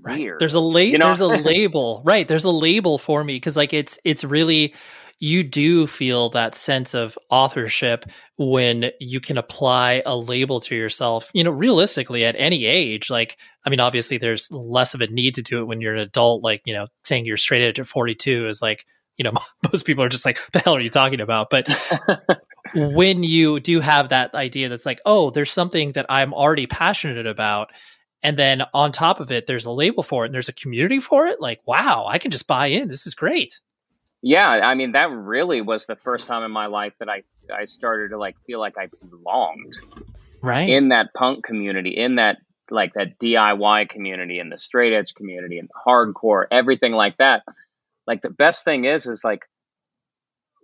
[0.00, 0.18] Right.
[0.18, 0.40] Weird.
[0.40, 1.06] There's a la- you know?
[1.06, 2.02] there's a label.
[2.04, 2.26] Right.
[2.26, 4.74] There's a label for me because like it's it's really
[5.20, 8.04] you do feel that sense of authorship
[8.36, 13.10] when you can apply a label to yourself, you know, realistically at any age.
[13.10, 16.00] Like, I mean, obviously there's less of a need to do it when you're an
[16.00, 18.84] adult, like, you know, saying you're straight edge at 42 is like,
[19.16, 19.32] you know,
[19.72, 21.50] most people are just like, the hell are you talking about?
[21.50, 21.68] But
[22.74, 27.26] when you do have that idea that's like, oh, there's something that I'm already passionate
[27.26, 27.70] about.
[28.22, 30.98] And then on top of it, there's a label for it and there's a community
[30.98, 31.40] for it.
[31.40, 32.88] Like, wow, I can just buy in.
[32.88, 33.60] This is great.
[34.26, 37.66] Yeah, I mean that really was the first time in my life that I I
[37.66, 39.74] started to like feel like I belonged.
[40.40, 40.70] Right.
[40.70, 42.38] In that punk community, in that
[42.70, 47.42] like that DIY community and the straight edge community and hardcore, everything like that.
[48.06, 49.42] Like the best thing is is like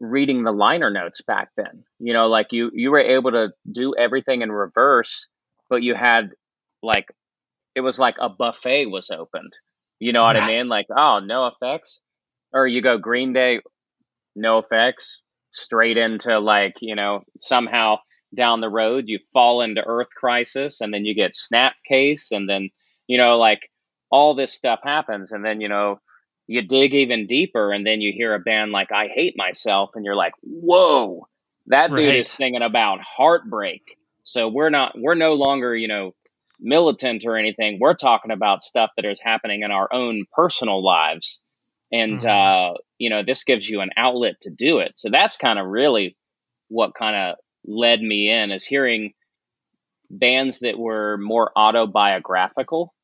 [0.01, 1.85] reading the liner notes back then.
[1.99, 5.29] You know, like you you were able to do everything in reverse,
[5.69, 6.31] but you had
[6.83, 7.09] like
[7.75, 9.53] it was like a buffet was opened.
[9.99, 10.69] You know what I mean?
[10.69, 12.01] Like, oh, NOFX.
[12.53, 13.61] Or you go Green Day,
[14.37, 15.21] NOFX,
[15.53, 17.97] straight into like, you know, somehow
[18.35, 22.71] down the road you fall into Earth Crisis and then you get Snapcase and then,
[23.07, 23.61] you know, like
[24.11, 26.01] all this stuff happens and then, you know,
[26.47, 30.05] you dig even deeper and then you hear a band like I Hate Myself and
[30.05, 31.27] you're like, whoa,
[31.67, 32.01] that right.
[32.01, 33.83] dude is singing about heartbreak.
[34.25, 36.13] So we're not, we're no longer, you know,
[36.61, 37.79] militant or anything.
[37.81, 41.41] We're talking about stuff that is happening in our own personal lives.
[41.93, 42.75] And, mm-hmm.
[42.75, 44.93] uh, you know, this gives you an outlet to do it.
[44.97, 46.17] So that's kind of really
[46.69, 49.13] what kind of led me in is hearing
[50.11, 52.95] bands that were more autobiographical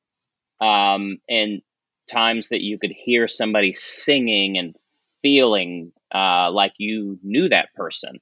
[0.60, 1.62] um, and
[2.10, 4.76] times that you could hear somebody singing and
[5.22, 8.18] feeling uh, like you knew that person.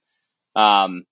[0.57, 1.05] Um,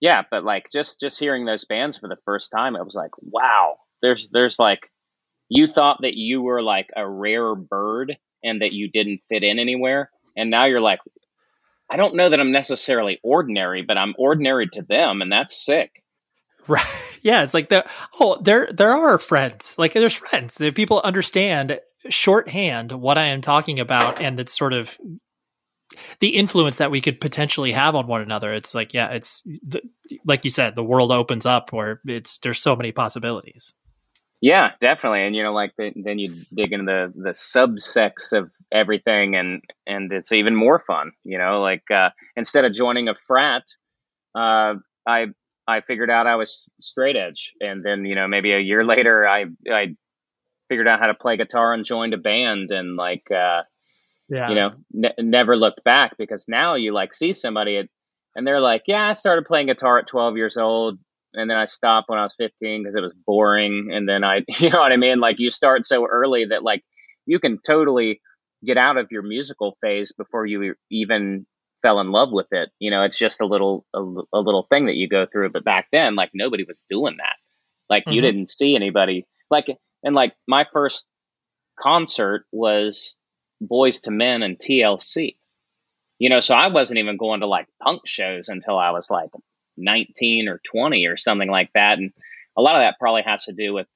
[0.00, 3.12] yeah, but like just just hearing those bands for the first time, it was like,
[3.20, 3.76] wow.
[4.02, 4.90] There's there's like
[5.48, 9.58] you thought that you were like a rare bird and that you didn't fit in
[9.58, 11.00] anywhere, and now you're like,
[11.90, 16.02] I don't know that I'm necessarily ordinary, but I'm ordinary to them, and that's sick.
[16.68, 16.84] Right.
[17.24, 17.42] Yeah.
[17.42, 19.74] It's like the oh, there there are friends.
[19.78, 20.56] Like there's friends.
[20.56, 21.80] that people understand
[22.10, 24.98] shorthand what I am talking about, and it's sort of
[26.20, 28.52] the influence that we could potentially have on one another.
[28.52, 29.42] It's like yeah, it's
[30.26, 33.72] like you said, the world opens up where it's there's so many possibilities.
[34.40, 35.26] Yeah, definitely.
[35.26, 39.62] And you know, like the, then you dig into the the subsects of everything, and
[39.86, 41.12] and it's even more fun.
[41.22, 43.64] You know, like uh, instead of joining a frat,
[44.34, 44.74] uh,
[45.06, 45.26] I
[45.66, 49.26] I figured out I was straight edge, and then you know maybe a year later
[49.26, 49.96] I I
[50.68, 53.62] figured out how to play guitar and joined a band, and like uh,
[54.28, 57.88] yeah, you know ne- never looked back because now you like see somebody
[58.36, 60.98] and they're like, yeah, I started playing guitar at 12 years old,
[61.34, 64.42] and then I stopped when I was 15 because it was boring, and then I
[64.58, 65.20] you know what I mean?
[65.20, 66.82] Like you start so early that like
[67.26, 68.20] you can totally
[68.64, 71.46] get out of your musical phase before you even
[71.82, 72.70] fell in love with it.
[72.78, 75.50] You know, it's just a little a, a little thing that you go through.
[75.50, 77.36] But back then, like nobody was doing that.
[77.88, 78.12] Like mm-hmm.
[78.12, 79.66] you didn't see anybody like
[80.02, 81.06] and like my first
[81.78, 83.16] concert was
[83.62, 85.36] Boyz II Men and TLC.
[86.18, 89.30] You know, so I wasn't even going to like punk shows until I was like
[89.76, 91.98] 19 or 20 or something like that.
[91.98, 92.12] And
[92.56, 93.86] a lot of that probably has to do with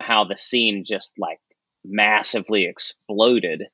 [0.00, 1.40] how the scene just like
[1.84, 3.64] massively exploded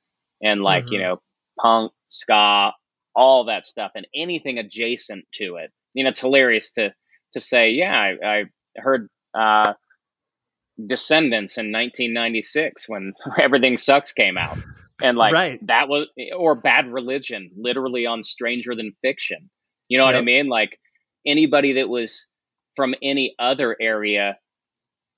[0.42, 0.94] and like mm-hmm.
[0.94, 1.20] you know
[1.58, 2.72] punk ska
[3.14, 6.92] all that stuff and anything adjacent to it you know it's hilarious to
[7.32, 8.44] to say yeah i, I
[8.76, 9.72] heard uh
[10.78, 14.58] Descendents in 1996 when everything sucks came out
[15.02, 15.66] and like right.
[15.66, 16.06] that was
[16.36, 19.48] or bad religion literally on stranger than fiction
[19.88, 20.14] you know yep.
[20.14, 20.78] what i mean like
[21.26, 22.28] anybody that was
[22.74, 24.36] from any other area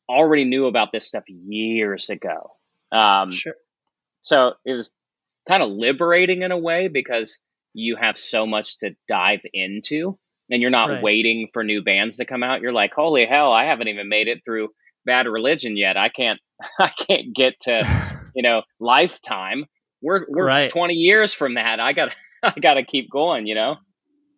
[0.09, 2.51] already knew about this stuff years ago
[2.93, 3.55] um, sure.
[4.23, 4.93] so it was
[5.47, 7.39] kind of liberating in a way because
[7.75, 10.19] you have so much to dive into
[10.51, 11.03] and you're not right.
[11.03, 14.29] waiting for new bands to come out you're like holy hell i haven't even made
[14.29, 14.69] it through
[15.05, 16.41] bad religion yet i can't
[16.79, 17.81] i can't get to
[18.35, 19.65] you know lifetime
[20.03, 20.71] we're we're right.
[20.71, 23.77] 20 years from that i got i got to keep going you know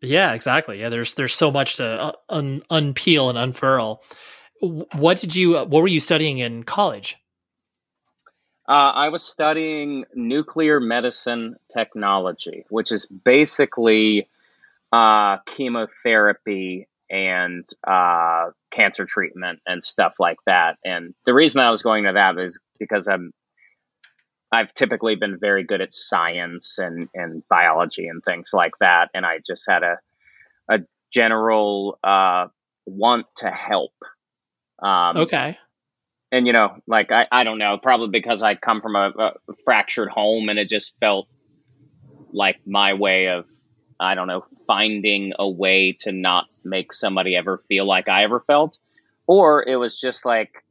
[0.01, 0.81] yeah exactly.
[0.81, 4.03] Yeah there's there's so much to uh, un, unpeel and unfurl.
[4.61, 7.17] What did you what were you studying in college?
[8.69, 14.29] Uh, I was studying nuclear medicine technology, which is basically
[14.93, 20.79] uh, chemotherapy and uh, cancer treatment and stuff like that.
[20.85, 23.33] And the reason I was going to that is because I'm
[24.53, 29.25] I've typically been very good at science and, and biology and things like that, and
[29.25, 29.99] I just had a
[30.69, 30.81] a
[31.13, 32.47] general uh,
[32.87, 33.93] want to help.
[34.83, 35.57] Um, okay
[36.33, 39.33] and you know, like I, I don't know, probably because I come from a, a,
[39.65, 41.29] fractured home and it just felt
[42.33, 43.47] like my way of,
[43.99, 48.41] I don't know, finding a way to not make somebody ever feel like I ever
[48.41, 48.79] felt,
[49.27, 50.65] or it was just like,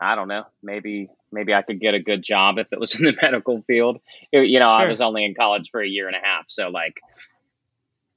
[0.00, 3.04] I don't know, maybe maybe I could get a good job if it was in
[3.04, 4.00] the medical field.
[4.32, 4.84] It, you know, sure.
[4.84, 6.94] I was only in college for a year and a half, so like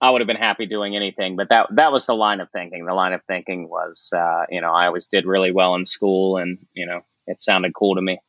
[0.02, 2.86] I would have been happy doing anything, but that that was the line of thinking.
[2.86, 6.38] The line of thinking was, uh, you know, I always did really well in school,
[6.38, 8.20] and you know, it sounded cool to me.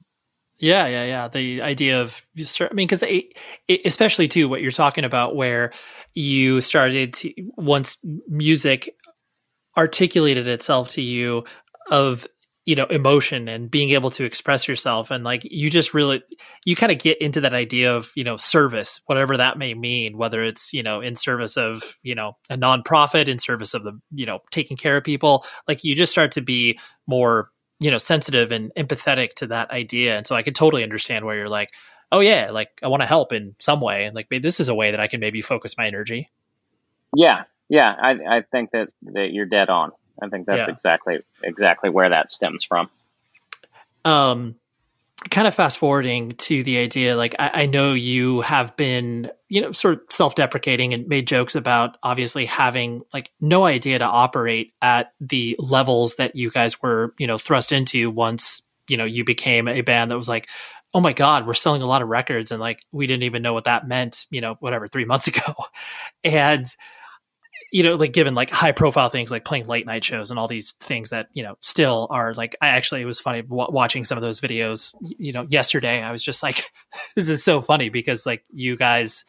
[0.58, 1.28] Yeah, yeah, yeah.
[1.28, 3.02] The idea of, I mean, because
[3.86, 5.72] especially too, what you're talking about, where
[6.12, 7.96] you started to once
[8.28, 8.94] music
[9.76, 11.44] articulated itself to you
[11.90, 12.26] of
[12.70, 15.10] you know emotion and being able to express yourself.
[15.10, 16.22] And like you just really
[16.64, 20.16] you kind of get into that idea of you know service whatever that may mean
[20.16, 23.98] whether it's you know in service of you know a nonprofit in service of the
[24.12, 25.44] you know taking care of people.
[25.66, 27.50] Like you just start to be more
[27.80, 30.16] you know sensitive and empathetic to that idea.
[30.16, 31.70] And so i could totally understand where you're like
[32.12, 34.74] oh yeah like i want to help in some way and like this is a
[34.76, 36.28] way that i can maybe focus my energy.
[37.16, 39.90] Yeah yeah i i think that that you're dead on
[40.22, 40.72] I think that's yeah.
[40.72, 42.90] exactly exactly where that stems from.
[44.04, 44.56] Um,
[45.28, 49.60] kind of fast forwarding to the idea, like I, I know you have been, you
[49.60, 54.72] know, sort of self-deprecating and made jokes about obviously having like no idea to operate
[54.80, 59.24] at the levels that you guys were, you know, thrust into once you know you
[59.24, 60.48] became a band that was like
[60.92, 63.54] oh my god we're selling a lot of records and like we didn't even know
[63.54, 65.54] what that meant you know whatever three months ago
[66.24, 66.66] and
[67.72, 70.48] you know, like given like high profile things like playing late night shows and all
[70.48, 74.04] these things that, you know, still are like, I actually, it was funny w- watching
[74.04, 76.02] some of those videos, you know, yesterday.
[76.02, 76.62] I was just like,
[77.16, 79.24] this is so funny because like you guys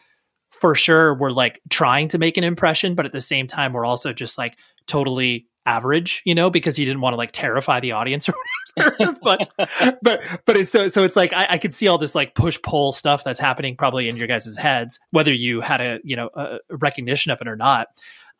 [0.50, 3.86] for sure were like trying to make an impression, but at the same time, we're
[3.86, 7.92] also just like totally average, you know, because you didn't want to like terrify the
[7.92, 8.34] audience or
[9.22, 9.50] but
[10.02, 12.58] but but it's so so it's like I, I could see all this like push
[12.64, 16.30] pull stuff that's happening probably in your guys' heads, whether you had a you know
[16.34, 17.88] a recognition of it or not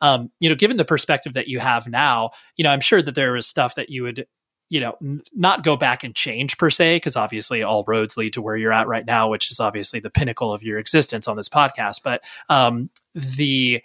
[0.02, 3.14] um, you know, given the perspective that you have now, you know, I'm sure that
[3.14, 4.26] there is stuff that you would,
[4.68, 8.34] you know, n- not go back and change per se, because obviously all roads lead
[8.34, 11.36] to where you're at right now, which is obviously the pinnacle of your existence on
[11.36, 12.00] this podcast.
[12.04, 13.82] But um, the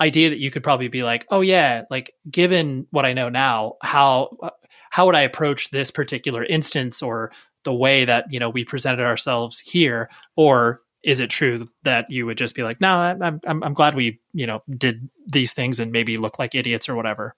[0.00, 3.74] idea that you could probably be like, oh yeah, like given what I know now,
[3.82, 4.30] how
[4.90, 7.32] how would I approach this particular instance or
[7.64, 12.26] the way that you know we presented ourselves here, or is it true that you
[12.26, 15.78] would just be like, no, I'm, I'm, I'm glad we, you know, did these things
[15.78, 17.34] and maybe look like idiots or whatever?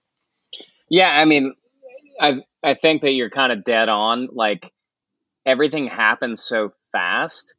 [0.89, 1.09] Yeah.
[1.09, 1.55] I mean,
[2.21, 4.29] I, I think that you're kind of dead on.
[4.33, 4.71] Like
[5.47, 7.55] everything happens so fast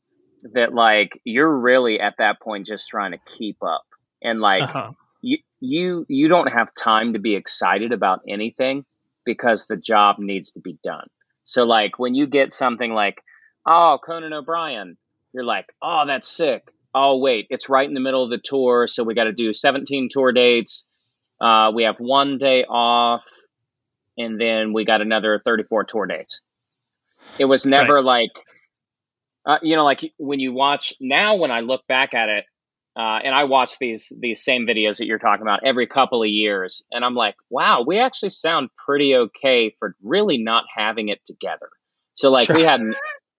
[0.54, 3.86] that like, you're really at that point just trying to keep up
[4.22, 4.92] and like, uh-huh.
[5.22, 8.84] you, you, you don't have time to be excited about anything
[9.26, 11.08] because the job needs to be done.
[11.46, 13.22] So like when you get something like,
[13.66, 14.98] oh, Conan O'Brien,
[15.34, 16.64] you're like, oh, that's sick.
[16.96, 18.88] Oh, wait, it's right in the middle of the tour.
[18.88, 20.88] So we got to do 17 tour dates.
[21.42, 23.24] Uh, we have one day off,
[24.18, 26.42] and then we got another 34 tour dates.
[27.40, 28.04] It was never right.
[28.04, 28.32] like,
[29.46, 32.46] uh, you know, like when you watch now, when I look back at it,
[32.96, 36.30] uh, and I watch these these same videos that you're talking about every couple of
[36.30, 41.20] years, and I'm like, wow, we actually sound pretty okay for really not having it
[41.26, 41.70] together.
[42.14, 42.56] So like sure.
[42.56, 42.82] we had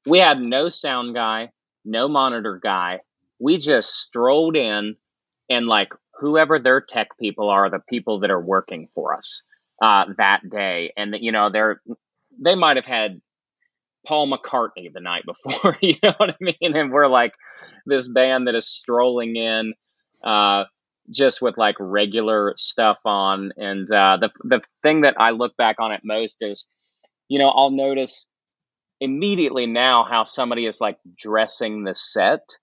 [0.07, 1.51] we had no sound guy,
[1.85, 3.01] no monitor guy.
[3.39, 4.97] We just strolled in,
[5.51, 5.89] and like
[6.21, 9.43] whoever their tech people are, the people that are working for us
[9.83, 11.81] uh, that day, and you know they're
[12.41, 13.21] they might have had
[14.07, 15.77] Paul McCartney the night before.
[15.83, 16.77] you know what I mean?
[16.77, 17.35] And we're like
[17.87, 19.75] this band that is strolling in,
[20.23, 20.65] uh,
[21.11, 23.53] just with like regular stuff on.
[23.57, 26.67] And uh, the the thing that I look back on it most is,
[27.29, 28.27] you know, I'll notice
[29.05, 32.57] immediately now how somebody is like dressing the set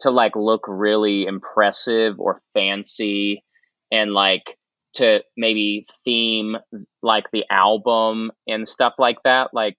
[0.00, 3.42] to like look really impressive or fancy
[3.90, 4.56] and like
[4.94, 6.56] to maybe theme
[7.02, 9.52] like the album and stuff like that.
[9.52, 9.76] Like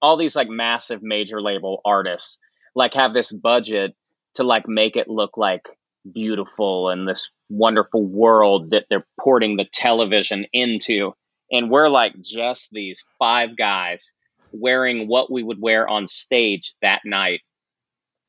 [0.00, 2.38] all these like massive major label artists
[2.74, 3.94] like have this budget
[4.34, 5.68] to like make it look like
[6.12, 11.12] beautiful and this wonderful world that they're porting the television into.
[11.50, 14.14] And we're like just these five guys
[14.52, 17.40] wearing what we would wear on stage that night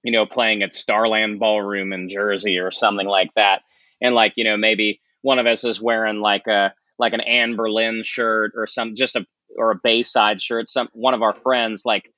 [0.03, 3.61] you know playing at starland ballroom in jersey or something like that
[4.01, 8.05] and like you know maybe one of us is wearing like a like an Anberlin
[8.05, 9.25] shirt or some just a
[9.57, 10.67] or a Bayside shirt.
[10.67, 12.11] Some one of our friends like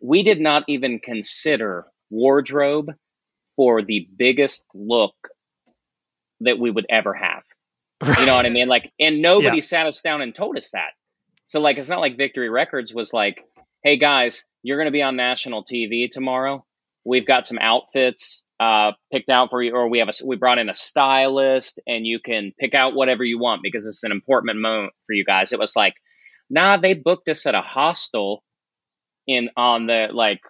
[0.00, 2.92] we did not even consider wardrobe
[3.56, 5.14] for the biggest look
[6.40, 7.42] that we would ever have.
[8.18, 8.68] You know what I mean?
[8.68, 9.62] Like, and nobody yeah.
[9.62, 10.90] sat us down and told us that.
[11.48, 13.42] So, like, it's not like Victory Records was like,
[13.82, 16.66] "Hey guys, you're going to be on national TV tomorrow.
[17.06, 20.58] We've got some outfits uh, picked out for you, or we have a we brought
[20.58, 24.60] in a stylist, and you can pick out whatever you want because it's an important
[24.60, 25.94] moment for you guys." It was like,
[26.50, 28.44] nah, they booked us at a hostel
[29.26, 30.40] in on the like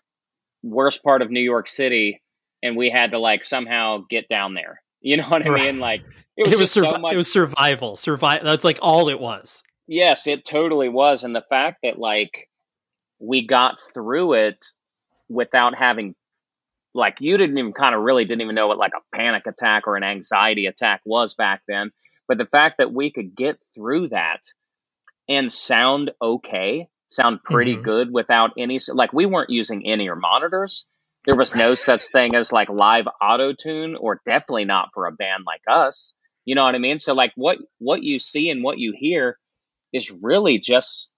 [0.65, 2.21] worst part of New York City,
[2.61, 4.83] and we had to like somehow get down there.
[5.01, 5.63] You know what I right.
[5.63, 5.79] mean?
[5.79, 6.01] Like
[6.37, 8.45] it was, it was, survi- so much- it was survival, survival.
[8.45, 9.63] That's like all it was.
[9.89, 12.49] Yes, it totally was, and the fact that like
[13.19, 14.65] we got through it
[15.29, 16.15] without having
[16.95, 19.87] like you didn't even kind of really didn't even know what like a panic attack
[19.87, 21.91] or an anxiety attack was back then
[22.29, 24.43] but the fact that we could get through that
[25.29, 27.83] and sound okay, sound pretty mm-hmm.
[27.83, 30.87] good without any like we weren't using any or monitors.
[31.25, 35.13] There was no such thing as like live auto tune, or definitely not for a
[35.13, 36.15] band like us.
[36.45, 36.99] You know what I mean?
[36.99, 39.39] So like what what you see and what you hear
[39.93, 41.13] is really just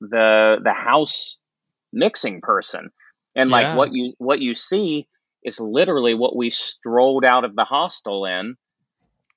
[0.00, 1.38] the the house
[1.92, 2.90] mixing person.
[3.34, 3.76] And like yeah.
[3.76, 5.06] what you what you see
[5.44, 8.56] is literally what we strolled out of the hostel in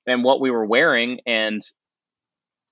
[0.06, 1.62] and what we were wearing and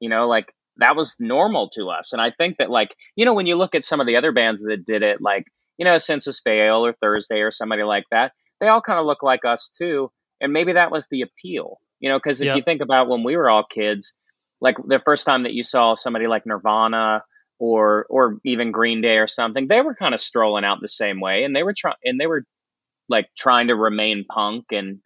[0.01, 2.13] you know like that was normal to us.
[2.13, 4.33] And I think that like, you know, when you look at some of the other
[4.33, 5.45] bands that did it, like,
[5.77, 9.23] you know, Senses Fail or Thursday or somebody like that, they all kind of look
[9.23, 10.11] like us too.
[10.41, 12.57] And maybe that was the appeal, you know, because if yep.
[12.57, 14.15] you think about when we were all kids,
[14.61, 17.23] like the first time that you saw somebody like Nirvana
[17.59, 21.21] or or even Green Day or something, they were kind of strolling out the same
[21.21, 22.45] way, and they were trying and they were
[23.09, 25.01] like trying to remain punk and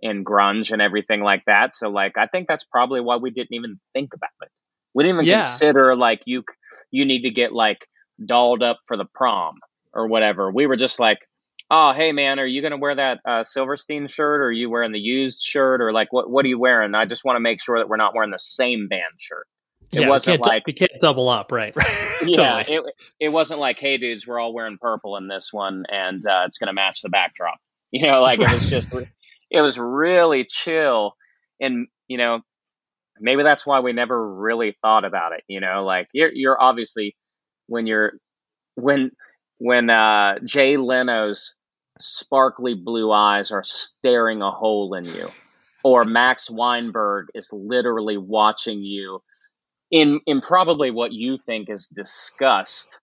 [0.00, 1.74] and grunge and everything like that.
[1.74, 4.50] So like I think that's probably why we didn't even think about it.
[4.94, 5.42] We didn't even yeah.
[5.42, 6.44] consider like you
[6.90, 7.86] you need to get like
[8.24, 9.56] dolled up for the prom
[9.92, 10.50] or whatever.
[10.50, 11.18] We were just like,
[11.70, 14.92] oh hey man, are you gonna wear that uh, Silverstein shirt or are you wearing
[14.92, 16.94] the used shirt or like what what are you wearing?
[16.94, 19.46] I just want to make sure that we're not wearing the same band shirt.
[19.90, 21.74] It yeah, wasn't like we can't double up, right?
[22.22, 22.82] yeah, it
[23.18, 26.58] it wasn't like, hey dudes, we're all wearing purple in this one, and uh, it's
[26.58, 27.58] gonna match the backdrop.
[27.90, 28.94] You know, like it was just
[29.50, 31.14] it was really chill,
[31.58, 32.42] and you know,
[33.20, 37.16] maybe that's why we never really thought about it you know like you're you're obviously
[37.66, 38.12] when you're
[38.74, 39.10] when
[39.58, 41.54] when uh jay leno's
[42.00, 45.30] sparkly blue eyes are staring a hole in you
[45.84, 49.22] or max weinberg is literally watching you
[49.90, 53.00] in in probably what you think is disgust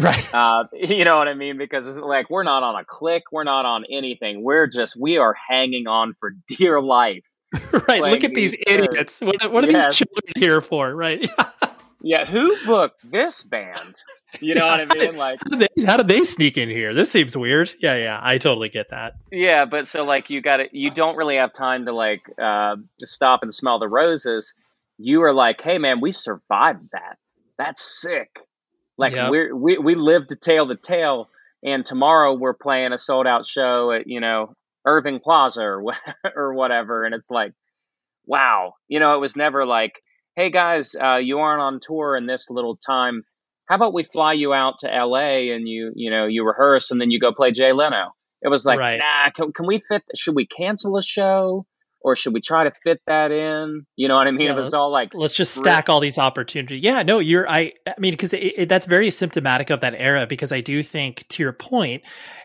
[0.00, 3.24] right uh, you know what i mean because it's like we're not on a click
[3.32, 7.26] we're not on anything we're just we are hanging on for dear life
[7.88, 8.00] right.
[8.02, 9.20] Look at these idiots.
[9.20, 9.86] What, what are yes.
[9.86, 10.94] these children here for?
[10.94, 11.28] Right.
[12.02, 12.24] yeah.
[12.24, 14.02] Who booked this band?
[14.40, 15.16] You know yeah, what I mean?
[15.16, 16.94] Like, how did, they, how did, they, sneak in here?
[16.94, 17.72] This seems weird.
[17.80, 17.96] Yeah.
[17.96, 18.20] Yeah.
[18.22, 19.14] I totally get that.
[19.30, 19.64] Yeah.
[19.64, 23.06] But so, like, you got to, you don't really have time to, like, uh, to
[23.06, 24.54] stop and smell the roses.
[24.98, 27.18] You are like, hey, man, we survived that.
[27.58, 28.30] That's sick.
[28.96, 29.30] Like, yep.
[29.30, 31.28] we're, we, we lived to tale the tale.
[31.62, 34.54] And tomorrow we're playing a sold out show at, you know,
[34.86, 35.82] Irving Plaza or,
[36.36, 37.04] or whatever.
[37.04, 37.52] And it's like,
[38.26, 40.00] wow, you know, it was never like,
[40.36, 43.22] hey guys, uh, you aren't on tour in this little time.
[43.66, 47.00] How about we fly you out to LA and you, you know, you rehearse and
[47.00, 48.10] then you go play Jay Leno?
[48.42, 48.98] It was like, Right.
[48.98, 50.02] nah, can, can we fit?
[50.16, 51.66] Should we cancel a show
[52.02, 53.84] or should we try to fit that in?
[53.96, 54.46] You know what I mean?
[54.46, 56.82] Yeah, it was all like, let's just stack all these opportunities.
[56.82, 57.48] Yeah, no, you're.
[57.48, 57.72] I.
[57.86, 60.26] I mean, because it, it, that's very symptomatic of that era.
[60.26, 62.02] Because I do think, to your point,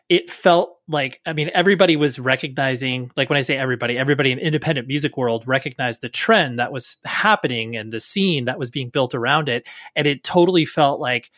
[0.09, 1.21] it felt like.
[1.25, 3.11] I mean, everybody was recognizing.
[3.15, 6.97] Like when I say everybody, everybody in independent music world recognized the trend that was
[7.05, 11.31] happening and the scene that was being built around it, and it totally felt like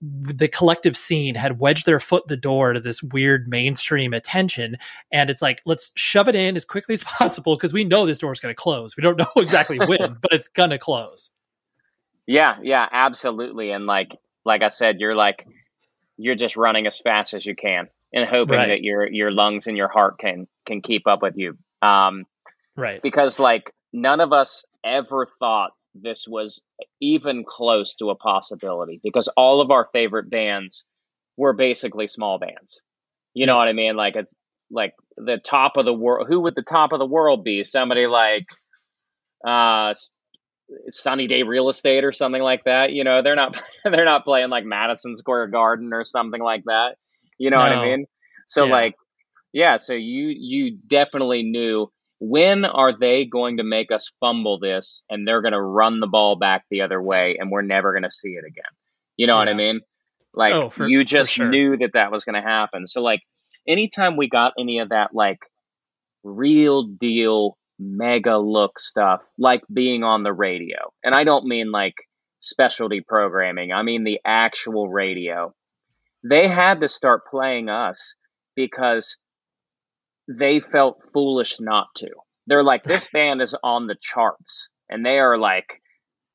[0.00, 4.76] the collective scene had wedged their foot in the door to this weird mainstream attention
[5.12, 8.18] and it's like let's shove it in as quickly as possible because we know this
[8.18, 11.30] door is going to close we don't know exactly when but it's going to close
[12.30, 13.72] yeah, yeah, absolutely.
[13.72, 14.12] And like,
[14.44, 15.44] like I said, you're like,
[16.16, 18.68] you're just running as fast as you can and hoping Right.
[18.68, 21.58] that your your lungs and your heart can can keep up with you.
[21.82, 22.26] Um,
[22.76, 26.62] right because like none of us ever thought this was
[27.00, 30.84] even close to a possibility because all of our favorite bands
[31.36, 32.82] were basically small bands.
[33.34, 33.96] You know what I mean?
[33.96, 34.34] Like it's
[34.70, 36.26] like the top of the world.
[36.28, 37.64] Who would the top of the world be?
[37.64, 38.46] Somebody like
[39.46, 39.94] uh
[40.88, 42.92] Sunny Day Real Estate or something like that.
[42.92, 46.96] You know, they're not they're not playing like Madison Square Garden or something like that.
[47.38, 48.06] You know what I mean?
[48.46, 48.68] So Yeah.
[48.68, 48.94] like
[49.52, 55.02] yeah, so you you definitely knew when are they going to make us fumble this
[55.10, 58.02] and they're going to run the ball back the other way and we're never going
[58.02, 58.70] to see it again.
[59.16, 59.80] You know what I mean?
[60.34, 61.48] Like Oh, for- you just sure.
[61.48, 62.86] knew that that was going to happen.
[62.86, 63.20] So like
[63.66, 65.38] anytime we got any of that like
[66.22, 70.92] real deal mega look stuff like being on the radio.
[71.02, 71.94] And I don't mean like
[72.40, 73.72] specialty programming.
[73.72, 75.54] I mean the actual radio.
[76.22, 78.14] They had to start playing us
[78.54, 79.16] because
[80.38, 82.10] they felt foolish not to.
[82.46, 85.66] They're like, this band is on the charts, and they are like,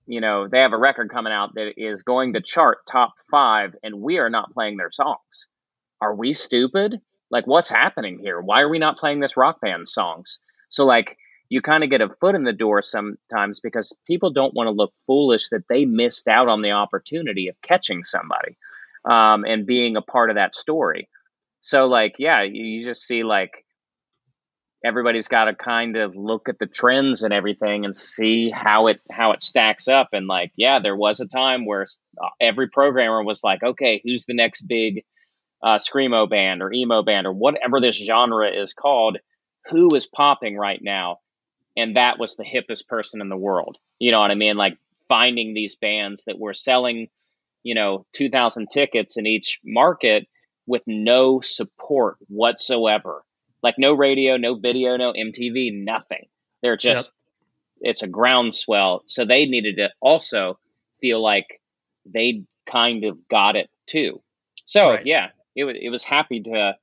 [0.05, 3.75] you know, they have a record coming out that is going to chart top five,
[3.81, 5.47] and we are not playing their songs.
[6.01, 6.99] Are we stupid?
[7.31, 8.39] Like, what's happening here?
[8.39, 10.39] Why are we not playing this rock band songs?
[10.69, 11.17] So, like,
[11.49, 14.71] you kind of get a foot in the door sometimes because people don't want to
[14.71, 18.57] look foolish that they missed out on the opportunity of catching somebody
[19.09, 21.07] um, and being a part of that story.
[21.61, 23.64] So, like, yeah, you, you just see like
[24.86, 29.01] everybody's got to kind of look at the trends and everything and see how it
[29.11, 30.09] how it stacks up.
[30.13, 31.88] And like, yeah, there was a time where
[32.21, 35.03] uh, every programmer was like, okay, who's the next big
[35.63, 39.17] uh, screamo band or emo band or whatever this genre is called?
[39.71, 41.17] Who is popping right now?
[41.75, 43.77] And that was the hippest person in the world.
[43.97, 44.55] You know what I mean?
[44.55, 44.77] Like
[45.09, 47.07] finding these bands that were selling,
[47.63, 50.27] you know, 2,000 tickets in each market
[50.67, 53.23] with no support whatsoever.
[53.66, 56.28] Like no radio, no video, no MTV, nothing.
[56.61, 57.13] They're just,
[57.82, 59.01] it's a groundswell.
[59.07, 60.59] So they needed to also
[61.01, 61.59] feel like
[62.05, 64.22] they kind of got it too.
[64.66, 65.01] So Right.
[65.07, 66.78] yeah, it was, it was happy to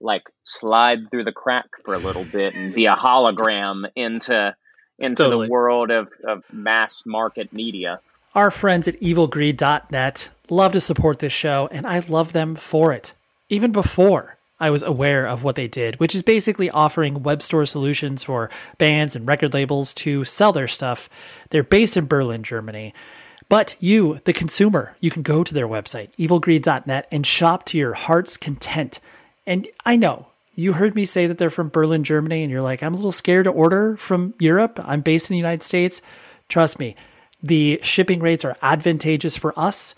[0.00, 4.56] like slide through the crack for a little bit and be a hologram into
[4.98, 5.46] into Totally.
[5.46, 8.00] the world of, of mass market media.
[8.34, 13.12] Our friends at evilgreed.net love to support this show, and I love them for it.
[13.50, 17.66] Even before I was aware of what they did, which is basically offering web store
[17.66, 21.08] solutions for bands and record labels to sell their stuff.
[21.50, 22.92] They're based in Berlin, Germany.
[23.48, 27.94] But you, the consumer, you can go to their website, evilgreed.net, and shop to your
[27.94, 29.00] heart's content.
[29.46, 32.82] And I know you heard me say that they're from Berlin, Germany, and you're like,
[32.82, 34.80] I'm a little scared to order from Europe.
[34.84, 36.02] I'm based in the United States.
[36.48, 36.96] Trust me,
[37.42, 39.94] the shipping rates are advantageous for us,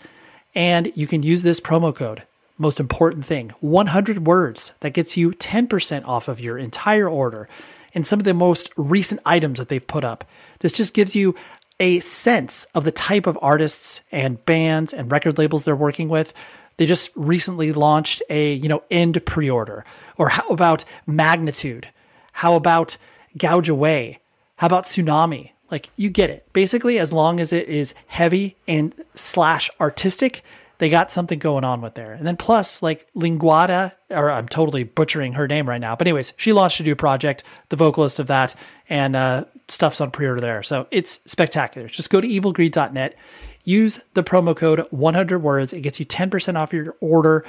[0.53, 2.23] and you can use this promo code.
[2.61, 7.49] Most important thing 100 words that gets you 10% off of your entire order
[7.95, 10.23] and some of the most recent items that they've put up.
[10.59, 11.33] This just gives you
[11.79, 16.35] a sense of the type of artists and bands and record labels they're working with.
[16.77, 19.83] They just recently launched a, you know, end pre-order.
[20.15, 21.89] Or how about Magnitude?
[22.31, 22.95] How about
[23.39, 24.19] Gouge Away?
[24.57, 25.49] How about Tsunami?
[25.71, 26.45] Like you get it.
[26.53, 30.43] Basically, as long as it is heavy and slash artistic,
[30.81, 32.13] they got something going on with there.
[32.13, 35.95] And then plus, like Linguada, or I'm totally butchering her name right now.
[35.95, 38.55] But anyways, she launched a new project, the vocalist of that,
[38.89, 40.63] and uh, stuff's on pre-order there.
[40.63, 41.87] So it's spectacular.
[41.87, 43.15] Just go to evilgreed.net,
[43.63, 45.71] use the promo code 100 words.
[45.71, 47.45] It gets you 10% off your order,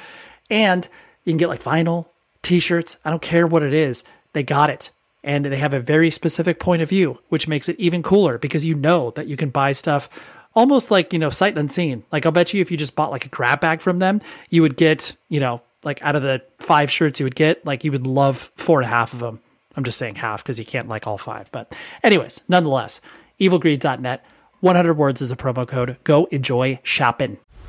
[0.51, 0.87] and
[1.25, 2.09] you can get like vinyl,
[2.43, 2.99] t-shirts.
[3.03, 4.05] I don't care what it is.
[4.35, 4.91] They got it.
[5.25, 8.67] And they have a very specific point of view, which makes it even cooler because
[8.67, 10.11] you know that you can buy stuff
[10.55, 12.05] almost like, you know, sight unseen.
[12.13, 14.63] Like I'll bet you if you just bought like a grab bag from them, you
[14.63, 17.93] would get, you know, like out of the five shirts you would get, like you
[17.93, 19.41] would love four and a half of them.
[19.77, 21.51] I'm just saying half because you can't like all five.
[21.51, 23.01] But anyways, nonetheless,
[23.41, 24.25] evilgreed.net,
[24.61, 25.97] 100 words is a promo code.
[26.05, 27.39] Go enjoy shopping.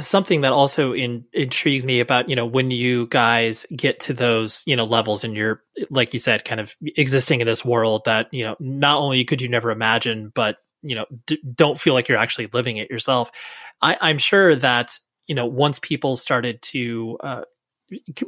[0.00, 4.62] Something that also in, intrigues me about you know when you guys get to those
[4.66, 8.32] you know levels and you're like you said kind of existing in this world that
[8.32, 12.08] you know not only could you never imagine but you know d- don't feel like
[12.08, 13.30] you're actually living it yourself.
[13.82, 17.42] I, i'm sure that you know once people started to uh,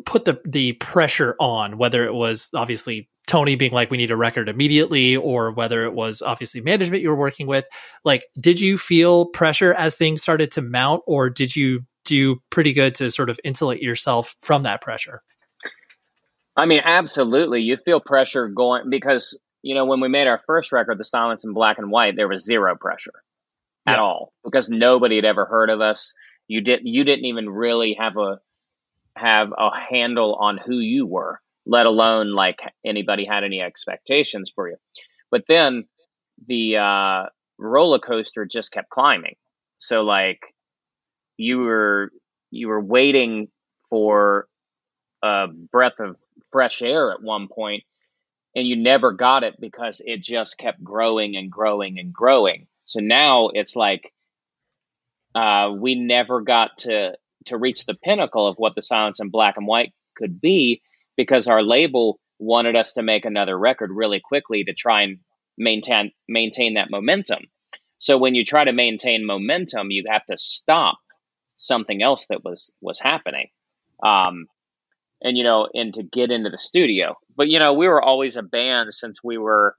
[0.04, 4.16] put the the pressure on whether it was obviously Tony being like, we need a
[4.16, 7.66] record immediately, or whether it was obviously management you were working with.
[8.05, 12.72] Like, did you feel pressure as things started to mount, or did you do pretty
[12.72, 15.22] good to sort of insulate yourself from that pressure?
[16.57, 17.61] I mean, absolutely.
[17.61, 21.45] You feel pressure going because, you know, when we made our first record, The Silence
[21.45, 23.22] in Black and White, there was zero pressure
[23.87, 26.12] at all because nobody had ever heard of us.
[26.49, 28.41] You didn't you didn't even really have a
[29.16, 34.68] have a handle on who you were let alone like anybody had any expectations for
[34.68, 34.76] you.
[35.30, 35.84] But then
[36.46, 37.26] the uh,
[37.58, 39.36] roller coaster just kept climbing.
[39.76, 40.40] So like
[41.36, 42.10] you were
[42.50, 43.48] you were waiting
[43.90, 44.48] for
[45.22, 46.16] a breath of
[46.50, 47.84] fresh air at one point
[48.56, 52.66] and you never got it because it just kept growing and growing and growing.
[52.86, 54.12] So now it's like
[55.34, 57.12] uh, we never got to
[57.46, 60.82] to reach the pinnacle of what the silence in black and white could be
[61.18, 65.18] because our label wanted us to make another record really quickly to try and
[65.58, 67.42] maintain maintain that momentum.
[67.98, 70.98] So when you try to maintain momentum, you have to stop
[71.56, 73.48] something else that was was happening.
[74.02, 74.46] Um,
[75.20, 77.16] and you know, and to get into the studio.
[77.36, 79.74] But you know, we were always a band since we were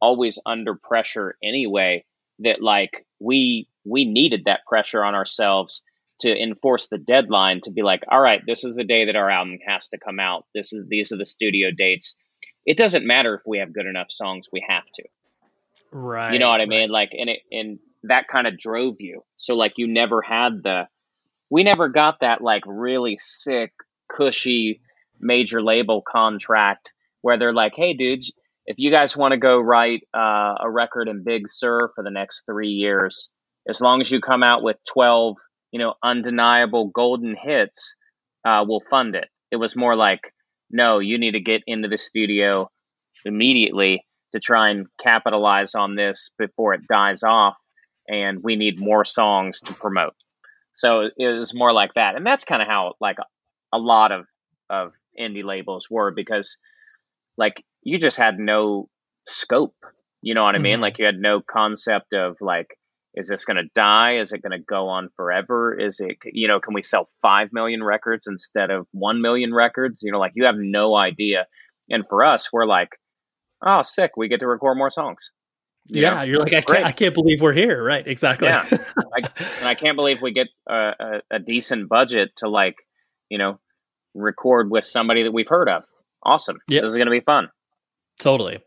[0.00, 2.04] always under pressure anyway
[2.40, 5.80] that like we we needed that pressure on ourselves
[6.20, 9.30] to enforce the deadline to be like, all right, this is the day that our
[9.30, 10.46] album has to come out.
[10.54, 12.14] This is these are the studio dates.
[12.64, 15.04] It doesn't matter if we have good enough songs, we have to.
[15.90, 16.32] Right.
[16.32, 16.68] You know what I right.
[16.68, 16.90] mean?
[16.90, 19.24] Like and it and that kind of drove you.
[19.36, 20.88] So like you never had the
[21.50, 23.72] we never got that like really sick,
[24.08, 24.80] cushy
[25.20, 28.32] major label contract where they're like, hey dudes,
[28.66, 32.10] if you guys want to go write uh, a record in Big Sur for the
[32.10, 33.30] next three years,
[33.68, 35.36] as long as you come out with 12
[35.72, 37.96] you know, undeniable golden hits,
[38.44, 39.28] uh, will fund it.
[39.50, 40.20] It was more like,
[40.70, 42.70] no, you need to get into the studio
[43.24, 47.56] immediately to try and capitalize on this before it dies off,
[48.08, 50.14] and we need more songs to promote.
[50.74, 53.16] So it was more like that, and that's kind of how like
[53.72, 54.26] a lot of
[54.70, 56.56] of indie labels were because
[57.36, 58.88] like you just had no
[59.28, 59.76] scope.
[60.22, 60.74] You know what I mean?
[60.74, 60.82] Mm-hmm.
[60.82, 62.68] Like you had no concept of like
[63.14, 64.16] is this going to die?
[64.16, 65.78] Is it going to go on forever?
[65.78, 70.02] Is it, you know, can we sell 5 million records instead of 1 million records?
[70.02, 71.46] You know, like you have no idea.
[71.90, 72.90] And for us, we're like,
[73.64, 74.12] oh, sick.
[74.16, 75.30] We get to record more songs.
[75.88, 76.22] You yeah, know?
[76.22, 77.84] you're like, I can't, I can't believe we're here.
[77.84, 78.06] Right.
[78.06, 78.48] Exactly.
[78.48, 78.64] Yeah.
[78.70, 79.18] I,
[79.60, 82.76] and I can't believe we get a, a, a decent budget to like,
[83.28, 83.60] you know,
[84.14, 85.82] record with somebody that we've heard of.
[86.22, 86.58] Awesome.
[86.68, 86.82] Yep.
[86.82, 87.50] This is going to be fun.
[88.20, 88.60] Totally.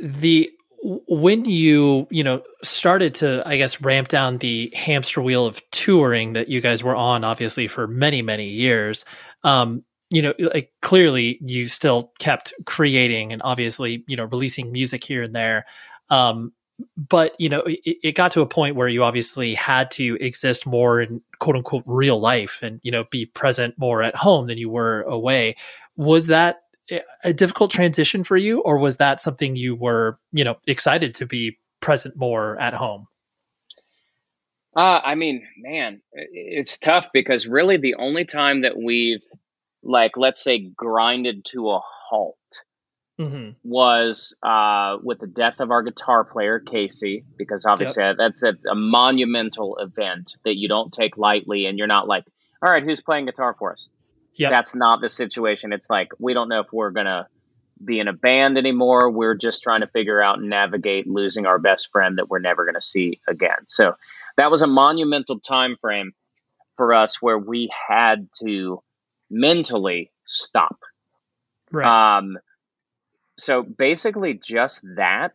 [0.00, 0.50] The
[0.82, 6.32] when you you know started to i guess ramp down the hamster wheel of touring
[6.32, 9.04] that you guys were on obviously for many many years?
[9.44, 15.04] Um you know like clearly you still kept creating and obviously you know releasing music
[15.04, 15.64] here and there.
[16.10, 16.52] Um
[16.96, 20.66] but you know it, it got to a point where you obviously had to exist
[20.66, 24.58] more in quote unquote real life and you know be present more at home than
[24.58, 25.54] you were away.
[25.96, 26.62] Was that
[27.24, 31.26] a difficult transition for you, or was that something you were, you know, excited to
[31.26, 33.06] be present more at home?
[34.74, 39.22] Uh, I mean, man, it's tough because really the only time that we've,
[39.82, 42.36] like, let's say, grinded to a halt
[43.20, 43.50] mm-hmm.
[43.62, 48.16] was uh, with the death of our guitar player, Casey, because obviously yep.
[48.18, 51.66] that's a, a monumental event that you don't take lightly.
[51.66, 52.24] And you're not like,
[52.62, 53.90] all right, who's playing guitar for us?
[54.34, 55.72] Yeah, That's not the situation.
[55.72, 57.28] It's like we don't know if we're gonna
[57.84, 59.10] be in a band anymore.
[59.10, 62.64] We're just trying to figure out and navigate losing our best friend that we're never
[62.64, 63.66] gonna see again.
[63.66, 63.94] So
[64.36, 66.12] that was a monumental time frame
[66.76, 68.82] for us where we had to
[69.30, 70.76] mentally stop.
[71.70, 72.18] right.
[72.18, 72.38] Um,
[73.38, 75.32] so basically just that,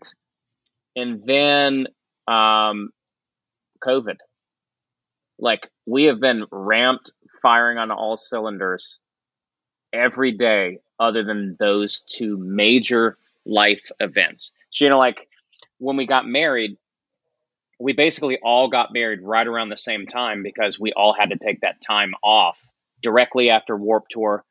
[0.96, 1.88] and then
[2.28, 2.90] um,
[3.84, 4.18] COVID.
[5.40, 7.12] Like we have been ramped,
[7.42, 9.00] firing on all cylinders
[9.94, 14.54] every day, other than those two major life events.
[14.70, 15.28] So you know, like
[15.78, 16.78] when we got married,
[17.80, 21.38] we basically all got married right around the same time because we all had to
[21.38, 22.60] take that time off
[23.02, 24.44] directly after Warped Tour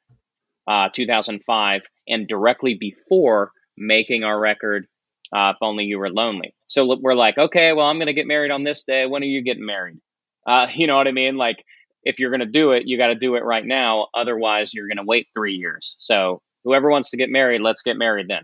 [0.69, 4.87] uh, 2005 and directly before making our record,
[5.33, 6.55] uh, If Only You Were Lonely.
[6.67, 9.07] So we're like, okay, well, I'm going to get married on this day.
[9.07, 9.99] When are you getting married?
[10.47, 11.37] Uh, you know what I mean?
[11.37, 11.65] Like,
[12.03, 14.07] if you're going to do it, you got to do it right now.
[14.15, 15.97] Otherwise, you're going to wait three years.
[15.99, 18.43] So whoever wants to get married, let's get married then.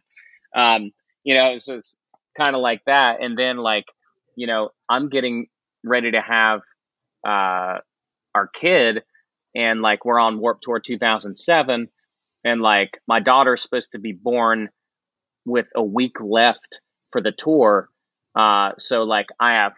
[0.54, 0.90] Um,
[1.22, 1.96] you know, it's just
[2.36, 3.22] kind of like that.
[3.22, 3.84] And then, like,
[4.34, 5.46] you know, I'm getting
[5.84, 6.60] ready to have
[7.24, 7.78] uh,
[8.34, 9.02] our kid,
[9.54, 11.88] and like we're on Warped Tour 2007,
[12.44, 14.70] and like my daughter's supposed to be born
[15.44, 16.80] with a week left
[17.10, 17.88] for the tour.
[18.34, 19.74] Uh, so like I have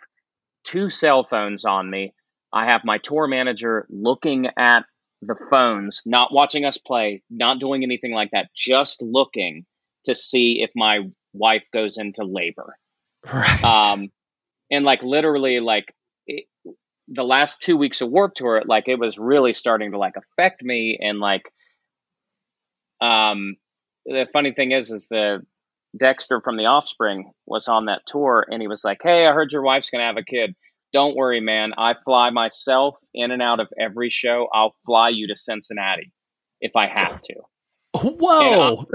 [0.64, 2.14] two cell phones on me.
[2.52, 4.84] I have my tour manager looking at
[5.22, 9.64] the phones, not watching us play, not doing anything like that, just looking
[10.04, 11.00] to see if my
[11.32, 12.76] wife goes into labor.
[13.32, 13.64] right.
[13.64, 14.10] Um,
[14.70, 15.94] and like literally, like
[16.26, 16.44] it,
[17.08, 20.62] the last two weeks of Warped Tour, like it was really starting to like affect
[20.62, 20.98] me.
[21.00, 21.42] And like,
[23.00, 23.56] um,
[24.06, 25.44] the funny thing is, is the
[25.96, 29.52] Dexter from The Offspring was on that tour, and he was like, "Hey, I heard
[29.52, 30.54] your wife's gonna have a kid.
[30.92, 31.72] Don't worry, man.
[31.76, 34.48] I fly myself in and out of every show.
[34.52, 36.12] I'll fly you to Cincinnati
[36.60, 37.34] if I have to."
[38.02, 38.86] Whoa.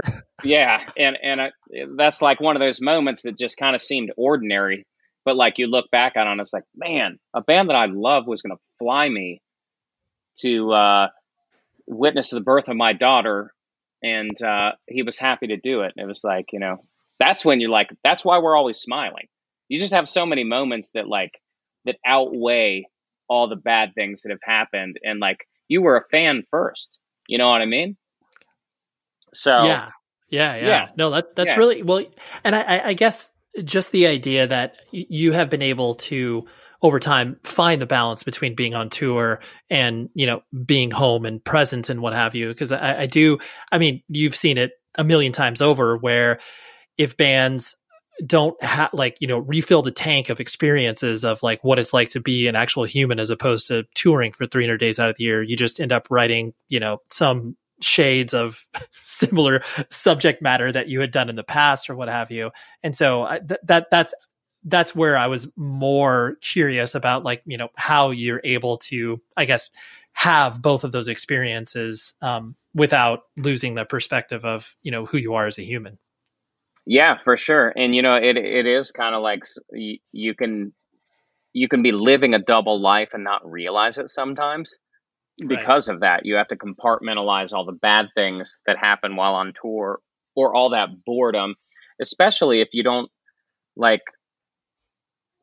[0.43, 1.51] yeah and and I,
[1.95, 4.85] that's like one of those moments that just kind of seemed ordinary
[5.23, 7.85] but like you look back on it and it's like man a band that i
[7.85, 9.41] love was going to fly me
[10.39, 11.07] to uh,
[11.87, 13.53] witness the birth of my daughter
[14.01, 16.77] and uh, he was happy to do it it was like you know
[17.19, 19.27] that's when you're like that's why we're always smiling
[19.67, 21.31] you just have so many moments that like
[21.85, 22.85] that outweigh
[23.27, 26.97] all the bad things that have happened and like you were a fan first
[27.27, 27.95] you know what i mean
[29.33, 29.89] so yeah.
[30.31, 30.67] Yeah, yeah.
[30.67, 30.89] Yeah.
[30.95, 31.57] No, that that's Yeah.
[31.57, 32.03] really well
[32.43, 33.31] and I, I- I guess
[33.63, 36.45] just the idea that you have been able to
[36.81, 41.43] over time find the balance between being on tour and you know being home and
[41.43, 42.49] present and what have you.
[42.49, 43.39] Because I, I do
[43.71, 46.39] i mean you've seen it a million times over where
[46.97, 47.75] if bands
[48.25, 52.09] don't have like you know refill the tank of experiences of like what it's like
[52.09, 55.23] to be an actual human as opposed to touring for 300 days out of the
[55.23, 60.87] year you just end up writing you know some shades of similar subject matter that
[60.87, 62.51] you had done in the past or what have you.
[62.83, 64.13] And so I, th- that that's
[64.63, 69.45] that's where i was more curious about like you know how you're able to i
[69.45, 69.69] guess
[70.13, 75.33] have both of those experiences um, without losing the perspective of you know who you
[75.33, 75.97] are as a human
[76.85, 77.71] Yeah, for sure.
[77.75, 80.73] And you know, it it is kind of like s- y- you can
[81.53, 84.75] you can be living a double life and not realize it sometimes
[85.47, 86.25] because of that.
[86.25, 89.99] You have to compartmentalize all the bad things that happen while on tour
[90.35, 91.55] or all that boredom,
[92.01, 93.11] especially if you don't
[93.75, 94.01] like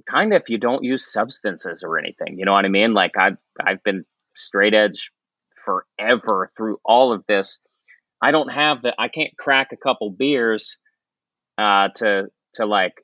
[0.08, 2.38] kind of if you don't use substances or anything.
[2.38, 2.94] You know what I mean?
[2.94, 4.04] Like I've I've been
[4.34, 5.10] straight edge
[5.64, 7.58] forever through all of this.
[8.22, 10.78] I don't have the I can't crack a couple beers
[11.58, 12.94] uh, to to like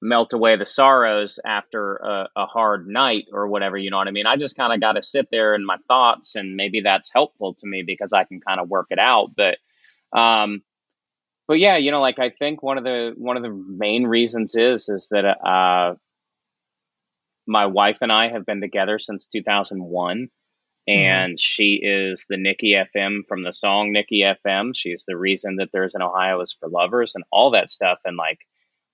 [0.00, 3.76] melt away the sorrows after a, a hard night or whatever.
[3.76, 4.26] You know what I mean?
[4.26, 7.54] I just kind of got to sit there in my thoughts, and maybe that's helpful
[7.54, 9.30] to me because I can kind of work it out.
[9.36, 9.58] But
[10.16, 10.62] um,
[11.48, 14.54] but yeah, you know, like I think one of the one of the main reasons
[14.54, 15.94] is is that uh,
[17.46, 20.28] my wife and I have been together since 2001.
[20.88, 20.98] Mm-hmm.
[20.98, 24.72] And she is the Niki FM from the song Niki FM.
[24.74, 27.98] She's the reason that there's an Ohio is for lovers and all that stuff.
[28.04, 28.40] And like,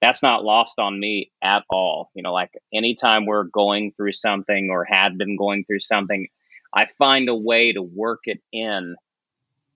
[0.00, 2.10] that's not lost on me at all.
[2.14, 6.28] You know, like anytime we're going through something or had been going through something,
[6.72, 8.94] I find a way to work it in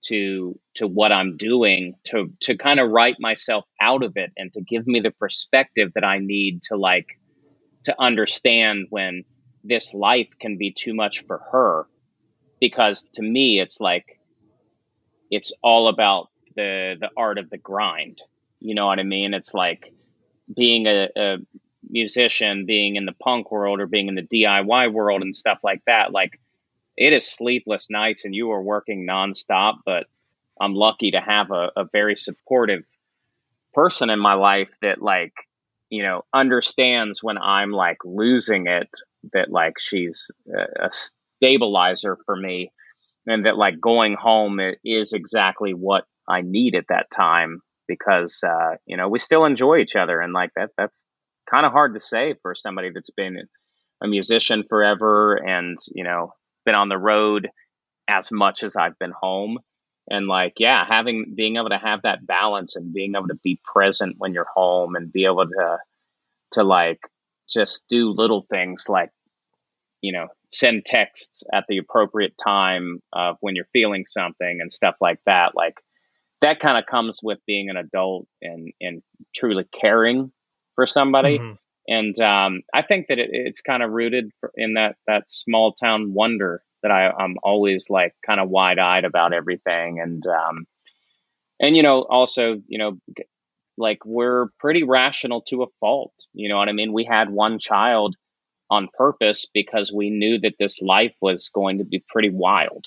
[0.05, 4.53] to to what I'm doing to to kind of write myself out of it and
[4.53, 7.19] to give me the perspective that I need to like
[7.85, 9.25] to understand when
[9.63, 11.87] this life can be too much for her.
[12.61, 14.21] Because to me it's like
[15.31, 18.23] it's all about the the art of the grind.
[18.61, 19.35] You know what i mean?
[19.35, 19.93] It's like
[20.55, 21.37] being a, a
[21.89, 25.83] musician being in the punk world or being in the diy world and stuff like
[25.87, 26.13] that.
[26.13, 26.41] Like
[26.97, 30.07] it is sleepless nights and you are working nonstop, but
[30.61, 32.85] I'm lucky to have a, a very supportive
[33.73, 35.35] person in my life that like,
[35.91, 38.89] you know, understands when I'm like losing it,
[39.33, 40.31] that like she's
[40.81, 40.91] a,
[41.41, 42.71] stabilizer for me
[43.27, 48.77] and that like going home is exactly what I need at that time because uh,
[48.87, 50.99] you know we still enjoy each other and like that that's
[51.51, 53.37] kind of hard to say for somebody that's been
[54.03, 56.33] a musician forever and you know
[56.65, 57.51] been on the road
[58.09, 59.59] as much as I've been home
[60.09, 63.61] and like yeah having being able to have that balance and being able to be
[63.65, 65.79] present when you're home and be able to
[66.53, 67.01] to like
[67.49, 69.11] just do little things like
[70.01, 74.95] you know send texts at the appropriate time of when you're feeling something and stuff
[75.01, 75.75] like that like
[76.41, 79.03] that kind of comes with being an adult and and
[79.35, 80.31] truly caring
[80.75, 81.55] for somebody mm-hmm.
[81.89, 86.13] and um, i think that it, it's kind of rooted in that that small town
[86.13, 90.67] wonder that I, i'm always like kind of wide-eyed about everything and um,
[91.61, 92.99] and you know also you know
[93.77, 97.59] like we're pretty rational to a fault you know what i mean we had one
[97.59, 98.15] child
[98.71, 102.85] on purpose because we knew that this life was going to be pretty wild.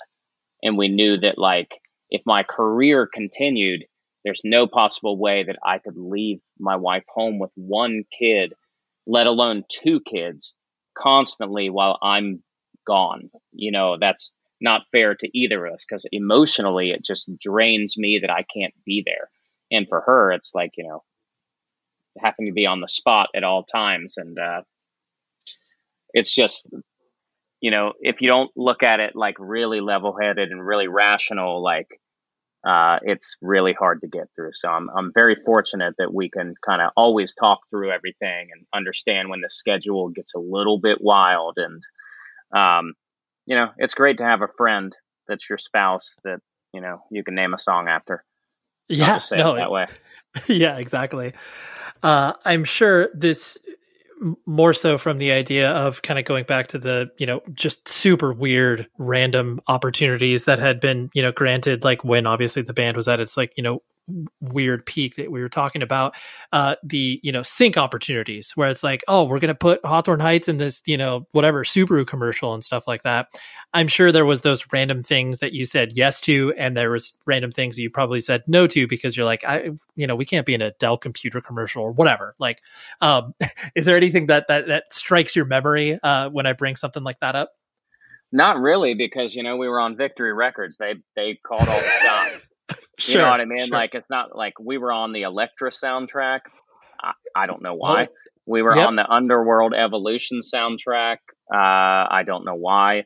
[0.64, 1.80] And we knew that, like,
[2.10, 3.86] if my career continued,
[4.24, 8.54] there's no possible way that I could leave my wife home with one kid,
[9.06, 10.56] let alone two kids,
[10.98, 12.44] constantly while I'm
[12.88, 13.30] gone.
[13.52, 18.20] You know, that's not fair to either of us because emotionally it just drains me
[18.22, 19.30] that I can't be there.
[19.72, 21.04] And for her, it's like, you know,
[22.20, 24.18] having to be on the spot at all times.
[24.18, 24.62] And uh,
[26.14, 26.70] it's just
[27.62, 31.64] you know if you don't look at it like really level headed and really rational
[31.64, 31.88] like
[32.68, 36.56] uh, it's really hard to get through so i'm, I'm very fortunate that we can
[36.66, 40.98] kind of always talk through everything and understand when the schedule gets a little bit
[41.00, 41.82] wild and
[42.56, 42.94] um,
[43.46, 44.96] you know it's great to have a friend
[45.28, 46.40] that's your spouse that
[46.74, 48.24] you know you can name a song after.
[48.90, 49.86] Yeah no, that way.
[50.48, 51.34] yeah exactly.
[52.04, 53.58] Uh, i'm sure this
[54.46, 57.88] more so from the idea of kind of going back to the you know just
[57.88, 62.98] super weird random opportunities that had been you know granted like when obviously the band
[62.98, 63.82] was at its like you know
[64.40, 66.16] weird peak that we were talking about
[66.54, 70.22] uh the you know sync opportunities where it's like oh we're going to put hawthorne
[70.22, 73.28] heights in this you know whatever subaru commercial and stuff like that.
[73.74, 77.14] I'm sure there was those random things that you said yes to and there was
[77.26, 80.46] random things you probably said no to because you're like i you know we can't
[80.46, 82.34] be in a dell computer commercial or whatever.
[82.40, 82.62] Like
[83.02, 83.34] um
[83.76, 87.20] is there anything that that that strikes your memory uh when i bring something like
[87.20, 87.52] that up?
[88.32, 90.78] Not really because you know we were on victory records.
[90.78, 92.48] They they called all the shots
[92.98, 93.68] Sure, you know what I mean?
[93.68, 93.78] Sure.
[93.78, 96.42] Like it's not like we were on the Elektra soundtrack.
[97.02, 98.10] I, I don't know why.
[98.48, 98.88] we were yep.
[98.88, 101.18] on the Underworld Evolution soundtrack.
[101.54, 103.06] Uh, I don't know why.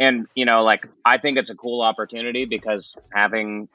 [0.00, 3.68] And you know, like I think it's a cool opportunity because having,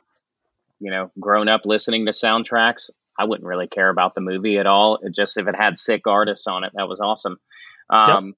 [0.80, 4.68] you know, grown up listening to soundtracks, I wouldn't really care about the movie at
[4.68, 5.00] all.
[5.02, 7.38] It just if it had sick artists on it, that was awesome.
[7.90, 8.36] Um, yep.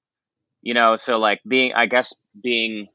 [0.62, 2.88] You know, so like being, I guess being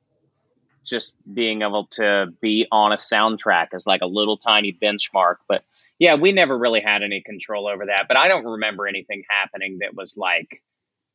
[0.86, 5.38] just being able to be on a soundtrack is like a little tiny benchmark.
[5.47, 5.63] But
[5.99, 8.05] yeah, we never really had any control over that.
[8.07, 10.61] But I don't remember anything happening that was like,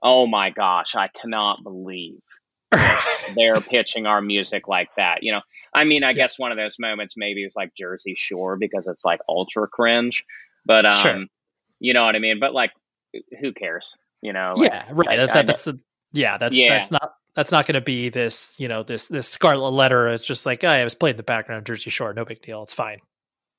[0.03, 2.21] oh my gosh, I cannot believe
[3.35, 5.23] they're pitching our music like that.
[5.23, 5.41] You know,
[5.73, 6.15] I mean, I yeah.
[6.15, 10.25] guess one of those moments maybe is like Jersey Shore because it's like ultra cringe.
[10.67, 11.25] But um, sure.
[11.79, 12.41] you know what I mean.
[12.41, 12.73] But like,
[13.41, 13.97] who cares?
[14.21, 14.55] You know?
[14.57, 15.09] Like, yeah, right.
[15.09, 15.79] I, that's, that's a
[16.13, 16.39] yeah.
[16.39, 16.75] That's yeah.
[16.75, 20.09] that's not that's not going to be this, you know, this this scarlet letter.
[20.09, 22.75] It's just like, oh, I was playing the background Jersey Shore, no big deal, it's
[22.75, 23.01] fine.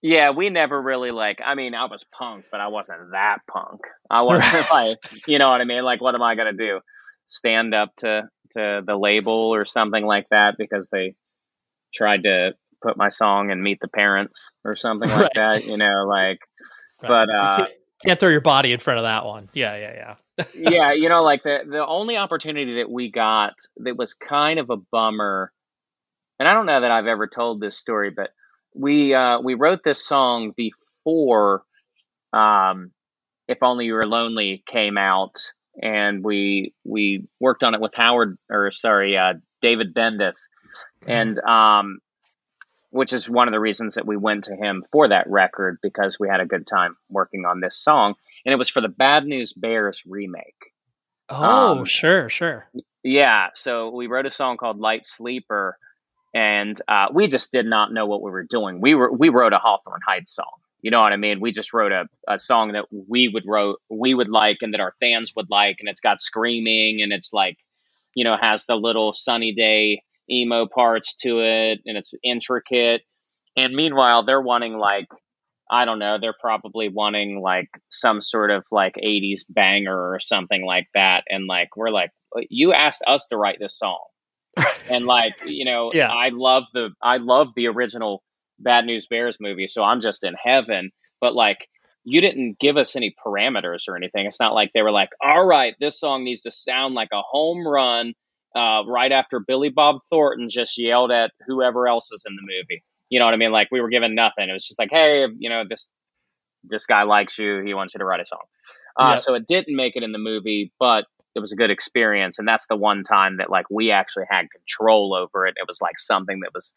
[0.04, 1.40] Yeah, we never really like.
[1.44, 3.82] I mean, I was punk, but I wasn't that punk.
[4.10, 5.84] I wasn't like, you know what I mean?
[5.84, 6.80] Like, what am I going to do?
[7.26, 11.16] Stand up to to the label or something like that because they
[11.92, 12.54] tried to
[12.84, 15.32] put my song and meet the parents or something like right.
[15.36, 15.66] that.
[15.66, 16.40] You know, like,
[17.02, 17.08] right.
[17.08, 17.66] but uh,
[18.02, 19.50] can't, can't throw your body in front of that one.
[19.54, 20.16] Yeah, yeah, yeah.
[20.56, 24.70] Yeah, you know, like the the only opportunity that we got that was kind of
[24.70, 25.52] a bummer,
[26.40, 28.30] and I don't know that I've ever told this story, but
[28.74, 31.64] we uh, we wrote this song before
[32.34, 32.92] um,
[33.48, 38.38] "If Only You Were Lonely" came out, and we we worked on it with Howard
[38.50, 40.38] or sorry, uh, David Bendeth,
[41.08, 42.00] and um,
[42.92, 46.20] which is one of the reasons that we went to him for that record because
[46.20, 48.16] we had a good time working on this song
[48.46, 50.74] and it was for the Bad News Bears remake.
[51.30, 52.68] Oh, um, sure, sure.
[53.04, 55.78] Yeah, so we wrote a song called Light Sleeper,
[56.34, 58.82] and uh, we just did not know what we were doing.
[58.82, 60.52] We were we wrote a Hawthorne Heights song.
[60.82, 61.40] You know what I mean?
[61.40, 64.82] We just wrote a, a song that we would wrote we would like and that
[64.82, 67.58] our fans would like, and it's got screaming and it's like,
[68.16, 73.02] you know, has the little sunny day emo parts to it and it's intricate.
[73.58, 75.08] And meanwhile, they're wanting like
[75.72, 80.66] I don't know, they're probably wanting like some sort of like 80s banger or something
[80.66, 81.24] like that.
[81.30, 82.12] And like, we're like,
[82.50, 84.04] you asked us to write this song.
[84.90, 86.12] and like, you know, yeah.
[86.12, 88.22] I love the, I love the original
[88.60, 89.68] Bad News Bears movie.
[89.68, 90.92] So I'm just in heaven.
[91.22, 91.60] But like,
[92.04, 94.26] you didn't give us any parameters or anything.
[94.26, 97.22] It's not like they were like, all right, this song needs to sound like a
[97.22, 98.14] home run
[98.56, 102.84] uh, right after Billy Bob Thornton just yelled at whoever else is in the movie.
[103.10, 103.52] You know what I mean?
[103.52, 104.50] Like we were given nothing.
[104.50, 105.92] It was just like, hey, you know, this
[106.64, 107.62] this guy likes you.
[107.64, 108.44] He wants you to write a song.
[109.00, 109.20] Uh, yep.
[109.20, 112.40] So it didn't make it in the movie, but it was a good experience.
[112.40, 115.56] And that's the one time that like we actually had control over it.
[115.58, 116.74] It was like something that was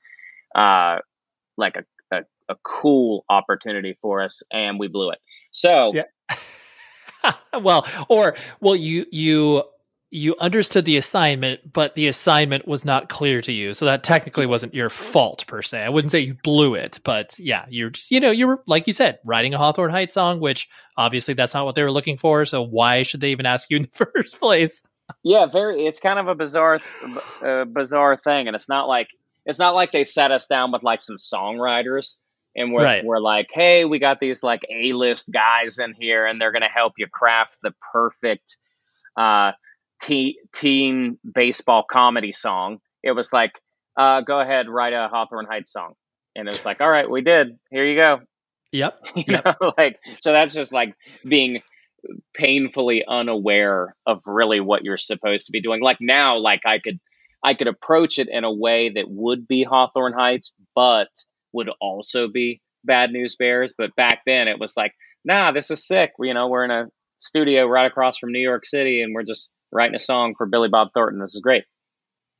[0.54, 0.98] uh,
[1.56, 5.18] like a, a, a cool opportunity for us, and we blew it.
[5.50, 5.92] So.
[5.94, 6.02] Yeah.
[7.60, 9.62] well, or well, you you
[10.14, 13.74] you understood the assignment, but the assignment was not clear to you.
[13.74, 15.82] So that technically wasn't your fault per se.
[15.82, 18.86] I wouldn't say you blew it, but yeah, you're just, you know, you were, like
[18.86, 22.16] you said, writing a Hawthorne Heights song, which obviously that's not what they were looking
[22.16, 22.46] for.
[22.46, 24.82] So why should they even ask you in the first place?
[25.24, 26.78] Yeah, very, it's kind of a bizarre,
[27.42, 28.46] uh, bizarre thing.
[28.46, 29.08] And it's not like,
[29.44, 32.14] it's not like they sat us down with like some songwriters
[32.54, 33.04] and we're, right.
[33.04, 36.62] we're like, hey, we got these like A list guys in here and they're going
[36.62, 38.56] to help you craft the perfect,
[39.16, 39.52] uh,
[40.04, 42.78] teen, teen baseball comedy song.
[43.02, 43.52] It was like,
[43.96, 45.94] uh, go ahead, write a Hawthorne Heights song.
[46.36, 47.58] And it was like, all right, we did.
[47.70, 48.20] Here you go.
[48.72, 49.00] Yep.
[49.16, 49.44] yep.
[49.44, 50.94] know, like, so that's just like
[51.26, 51.62] being
[52.34, 55.80] painfully unaware of really what you're supposed to be doing.
[55.80, 56.98] Like now, like I could,
[57.42, 61.08] I could approach it in a way that would be Hawthorne Heights, but
[61.52, 63.72] would also be Bad News Bears.
[63.76, 64.92] But back then it was like,
[65.24, 66.12] nah, this is sick.
[66.18, 66.88] You know, we're in a
[67.20, 70.68] studio right across from New York City and we're just writing a song for Billy
[70.68, 71.20] Bob Thornton.
[71.20, 71.64] This is great.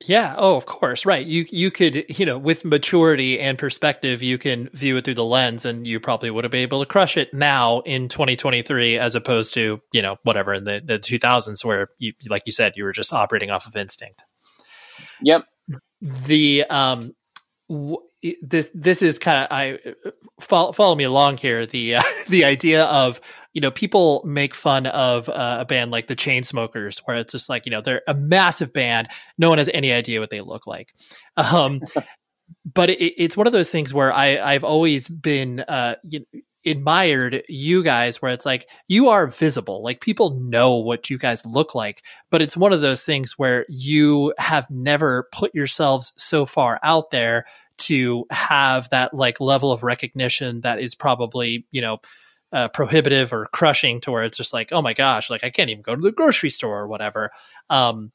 [0.05, 0.35] Yeah.
[0.37, 1.05] Oh, of course.
[1.05, 1.25] Right.
[1.25, 5.23] You you could you know with maturity and perspective, you can view it through the
[5.23, 9.15] lens, and you probably would have been able to crush it now in 2023, as
[9.15, 12.83] opposed to you know whatever in the the 2000s, where you like you said you
[12.83, 14.23] were just operating off of instinct.
[15.21, 15.45] Yep.
[16.01, 17.11] The um
[18.41, 19.79] this this is kind of I
[20.39, 21.65] follow, follow me along here.
[21.65, 23.21] The uh, the idea of
[23.53, 27.49] you know people make fun of uh, a band like the Chainsmokers, where it's just
[27.49, 29.07] like you know they're a massive band,
[29.37, 30.93] no one has any idea what they look like.
[31.37, 31.81] Um,
[32.73, 36.41] but it, it's one of those things where I I've always been uh, you know,
[36.65, 39.83] admired you guys where it's like you are visible.
[39.83, 43.65] Like people know what you guys look like but it's one of those things where
[43.69, 47.45] you have never put yourselves so far out there
[47.77, 51.97] to have that like level of recognition that is probably you know
[52.51, 55.69] uh, prohibitive or crushing to where it's just like oh my gosh like i can't
[55.69, 57.31] even go to the grocery store or whatever.
[57.69, 58.11] Um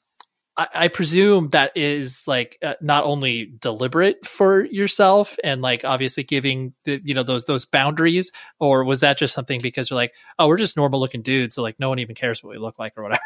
[0.75, 6.75] I, presume that is like uh, not only deliberate for yourself and like obviously giving
[6.85, 10.49] the you know those those boundaries, or was that just something because you're like, oh,
[10.49, 12.95] we're just normal looking dudes, so like no one even cares what we look like
[12.97, 13.21] or whatever.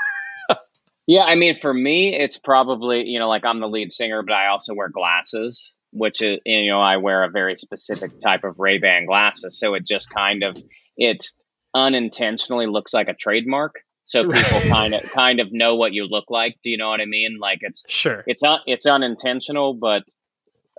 [1.07, 4.35] yeah, I mean, for me, it's probably you know like I'm the lead singer, but
[4.35, 8.59] I also wear glasses, which is you know I wear a very specific type of
[8.59, 10.57] Ray Ban glasses, so it just kind of
[10.97, 11.27] it
[11.75, 13.75] unintentionally looks like a trademark
[14.05, 16.57] so people kind of kind of know what you look like.
[16.63, 17.39] Do you know what I mean?
[17.41, 20.03] Like it's sure it's not it's unintentional, but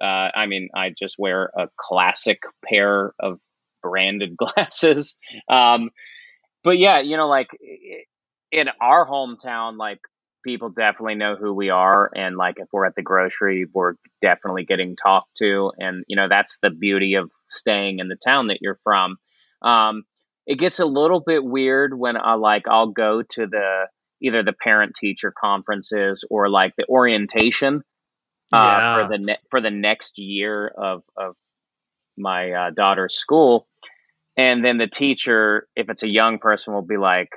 [0.01, 3.39] uh, I mean I just wear a classic pair of
[3.81, 5.15] branded glasses.
[5.49, 5.89] Um,
[6.63, 7.49] but yeah, you know, like
[8.51, 9.99] in our hometown, like
[10.43, 14.65] people definitely know who we are, and like if we're at the grocery, we're definitely
[14.65, 18.59] getting talked to, and you know that's the beauty of staying in the town that
[18.61, 19.17] you're from.
[19.61, 20.03] Um,
[20.45, 23.87] it gets a little bit weird when I like I'll go to the
[24.21, 27.83] either the parent teacher conferences or like the orientation
[28.53, 28.95] uh, yeah.
[28.95, 31.35] for the ne- for the next year of of
[32.17, 33.67] my uh, daughter's school,
[34.37, 37.29] and then the teacher, if it's a young person, will be like,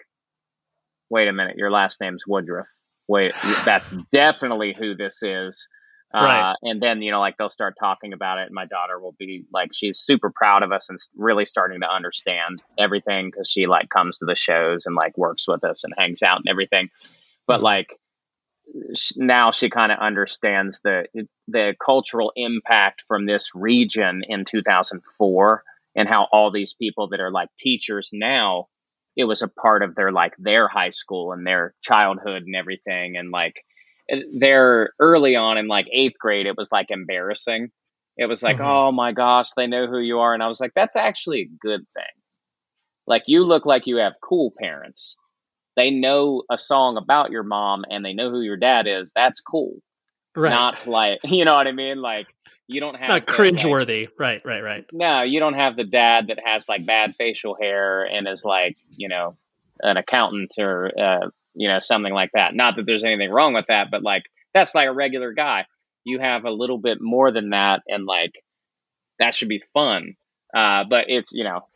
[1.09, 2.67] "Wait a minute, your last name's Woodruff.
[3.09, 3.31] Wait,
[3.65, 5.69] that's definitely who this is."
[6.13, 6.53] Right.
[6.53, 8.47] Uh, and then, you know, like they'll start talking about it.
[8.47, 11.87] And my daughter will be like, she's super proud of us and really starting to
[11.87, 15.93] understand everything because she like comes to the shows and like works with us and
[15.97, 16.89] hangs out and everything.
[17.47, 17.65] But mm-hmm.
[17.65, 17.89] like
[19.17, 21.05] now she kind of understands the,
[21.47, 25.63] the cultural impact from this region in 2004
[25.95, 28.69] and how all these people that are like teachers now,
[29.15, 33.17] it was a part of their like their high school and their childhood and everything.
[33.19, 33.57] And like,
[34.39, 37.71] there early on in like eighth grade, it was like embarrassing.
[38.17, 38.67] It was like, mm-hmm.
[38.67, 40.35] oh my gosh, they know who you are.
[40.35, 42.05] And I was like, that's actually a good thing.
[43.07, 45.17] Like, you look like you have cool parents.
[45.77, 49.13] They know a song about your mom and they know who your dad is.
[49.15, 49.77] That's cool.
[50.35, 50.51] right.
[50.51, 52.03] not like you know what I mean.
[52.03, 52.27] Like
[52.67, 54.07] you don't have not the, cringeworthy.
[54.07, 54.87] like- right, right, right.
[54.93, 58.77] no, you don't have the dad that has like bad facial hair and is like
[58.97, 59.37] you know
[59.81, 62.55] an accountant or uh, you know something like that.
[62.55, 65.67] Not that there's anything wrong with that, but like that's like a regular guy.
[66.05, 68.33] You have a little bit more than that, and like
[69.19, 70.15] that should be fun.
[70.55, 71.67] Uh, but it's you know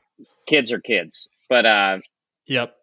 [0.47, 1.29] kids are kids.
[1.49, 1.99] But uh,
[2.47, 2.75] Yep.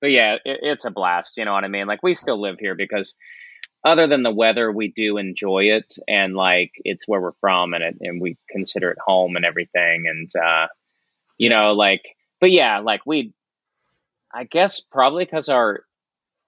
[0.00, 1.36] but yeah, it, it's a blast.
[1.36, 1.86] You know what I mean?
[1.86, 3.14] Like we still live here because
[3.82, 7.82] other than the weather, we do enjoy it, and like it's where we're from, and
[7.82, 10.04] it, and we consider it home and everything.
[10.06, 10.66] And uh,
[11.38, 12.02] you know, like,
[12.40, 13.32] but yeah, like we,
[14.34, 15.84] I guess probably because our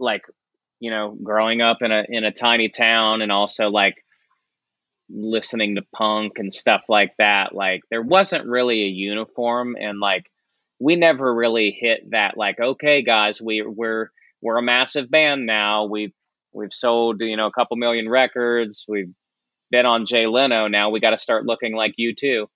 [0.02, 0.22] like,
[0.80, 3.94] you know, growing up in a in a tiny town, and also like
[5.08, 10.26] listening to punk and stuff like that, like there wasn't really a uniform, and like
[10.80, 14.10] we never really hit that like okay guys we we're
[14.40, 15.84] we're a massive band now.
[15.84, 16.12] We've
[16.52, 18.84] we've sold you know a couple million records.
[18.88, 19.12] We've
[19.70, 20.66] been on Jay Leno.
[20.66, 22.48] Now we got to start looking like you too.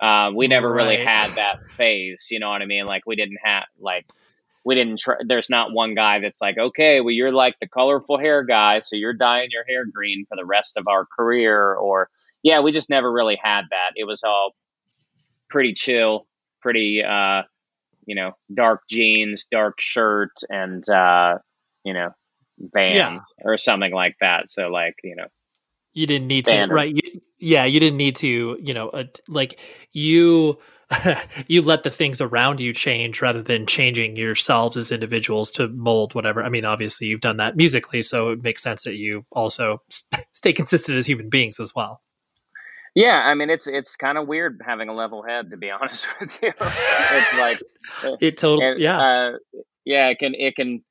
[0.00, 2.86] Uh, we never really had that phase you know what I mean?
[2.86, 4.06] Like we didn't have like
[4.64, 8.18] we didn't try there's not one guy that's like okay well you're like the colorful
[8.18, 12.08] hair guy so you're dyeing your hair green for the rest of our career or
[12.42, 14.52] yeah we just never really had that it was all
[15.50, 16.26] pretty chill
[16.62, 17.42] pretty uh
[18.06, 21.38] you know, dark jeans, dark shirt, and uh,
[21.84, 22.10] you know,
[22.58, 23.18] Vans Yeah.
[23.44, 24.50] or something like that.
[24.50, 25.26] So like, you know,
[25.92, 26.94] You didn't need to, right?
[26.94, 29.60] You, yeah, you didn't need to, you know, uh, like
[29.92, 30.58] you,
[31.48, 36.14] you let the things around you change rather than changing yourselves as individuals to mold
[36.14, 36.42] whatever.
[36.42, 39.82] I mean, obviously you've done that musically, so it makes sense that you also
[40.32, 42.02] stay consistent as human beings as well.
[42.94, 43.20] yeah.
[43.24, 46.30] I mean, it's it's kind of weird having a level head, to be honest with
[46.42, 46.52] you.
[46.58, 47.58] it's like,
[48.20, 49.32] It totally, yeah, uh,
[49.84, 50.08] yeah.
[50.08, 50.84] It can it can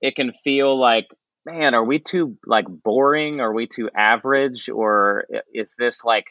[0.00, 1.06] it can feel like,
[1.46, 3.40] man, are we too like boring?
[3.40, 4.68] Are we too average?
[4.68, 6.26] Or is this like,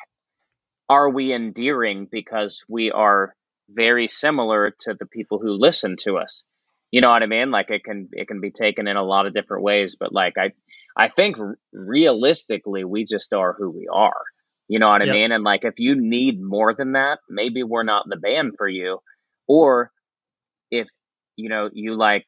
[0.93, 3.35] are we endearing because we are
[3.69, 6.43] very similar to the people who listen to us?
[6.91, 7.51] You know what I mean?
[7.51, 10.35] Like it can it can be taken in a lot of different ways, but like
[10.37, 10.51] I
[10.97, 11.37] I think
[11.73, 14.21] realistically we just are who we are.
[14.69, 15.17] You know what I Yep.
[15.17, 15.31] mean?
[15.31, 18.99] And like if you need more than that, maybe we're not the band for you.
[19.47, 19.91] Or
[20.71, 20.87] if
[21.35, 22.25] you know you like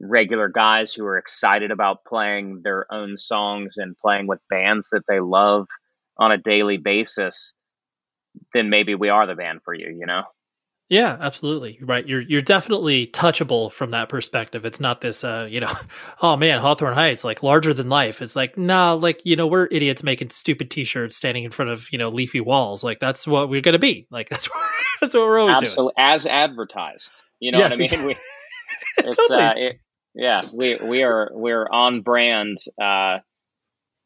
[0.00, 5.04] regular guys who are excited about playing their own songs and playing with bands that
[5.08, 5.68] they love
[6.18, 7.54] on a daily basis,
[8.54, 10.22] then maybe we are the band for you, you know?
[10.88, 11.78] yeah, absolutely.
[11.80, 12.06] Right.
[12.06, 14.66] You're, you're definitely touchable from that perspective.
[14.66, 15.72] It's not this, uh, you know,
[16.22, 18.20] oh man, Hawthorne Heights, like larger than life.
[18.20, 21.88] It's like, nah, like, you know, we're idiots making stupid t-shirts standing in front of,
[21.92, 22.84] you know, leafy walls.
[22.84, 24.06] Like that's what we're going to be.
[24.10, 24.50] Like that's,
[25.00, 25.68] that's what we're always doing.
[25.68, 27.22] Absolutely, as advertised.
[27.40, 27.84] You know Yes, what I mean?
[27.84, 28.06] exactly.
[28.08, 28.16] We,
[29.08, 29.42] it's Totally.
[29.42, 29.80] uh, it,
[30.14, 33.18] yeah, we we are we're on brand uh,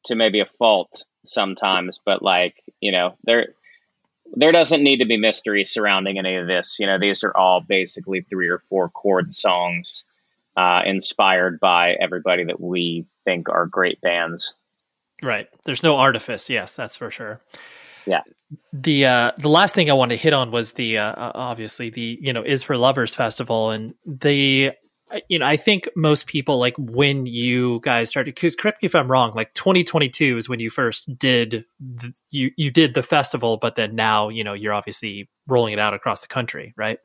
[0.05, 3.48] to maybe a fault sometimes, but like you know there
[4.35, 6.78] there doesn't need to be mystery surrounding any of this.
[6.78, 10.05] You know, these are all basically three or four chord songs
[10.57, 14.55] uh, inspired by everybody that we think are great bands.
[15.23, 15.48] Right.
[15.65, 16.51] There's no artifice.
[16.51, 17.40] Yes, that's for sure.
[18.07, 18.23] Yeah.
[18.73, 21.90] The uh the last thing I wanted to hit on was the uh uh, obviously
[21.90, 24.73] the you know is for lovers festival and the
[25.28, 28.95] you know I think most people like when you guys started cuz correct me if
[28.95, 33.57] I'm wrong like 2022 is when you first did the, you you did the festival
[33.57, 36.99] but then now you know you're obviously rolling it out across the country, right?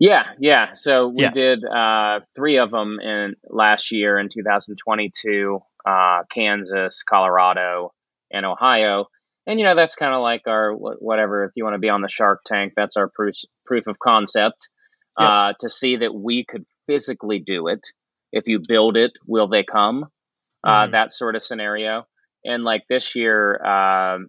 [0.00, 0.72] Yeah, yeah.
[0.74, 1.30] So we Yeah.
[1.30, 7.92] did uh, three of them in last year in 2022, uh, Kansas, Colorado,
[8.30, 9.06] and Ohio.
[9.46, 11.44] And you know that's kind of like our whatever.
[11.44, 13.36] If you want to be on the Shark Tank, that's our proof
[13.66, 14.68] proof of concept
[15.20, 15.28] Yeah.
[15.28, 17.80] uh, to see that we could physically do it.
[18.32, 20.06] If you build it, will they come?
[20.64, 20.92] Uh, Mhm.
[20.92, 22.06] that sort of scenario.
[22.44, 24.28] And like this year, um,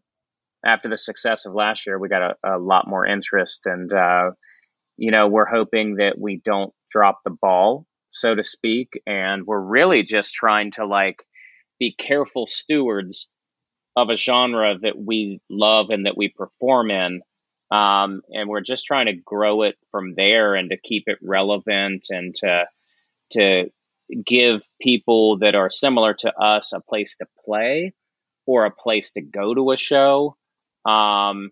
[0.65, 3.91] after the success of last year, we got a, a lot more interest and.
[3.93, 4.31] Uh,
[4.97, 9.01] you know, we're hoping that we don't drop the ball, so to speak.
[9.05, 11.21] And we're really just trying to like
[11.79, 13.29] be careful stewards
[13.95, 17.21] of a genre that we love and that we perform in.
[17.75, 22.05] Um, and we're just trying to grow it from there and to keep it relevant
[22.09, 22.65] and to,
[23.31, 23.65] to
[24.25, 27.93] give people that are similar to us a place to play
[28.45, 30.37] or a place to go to a show.
[30.85, 31.51] Um,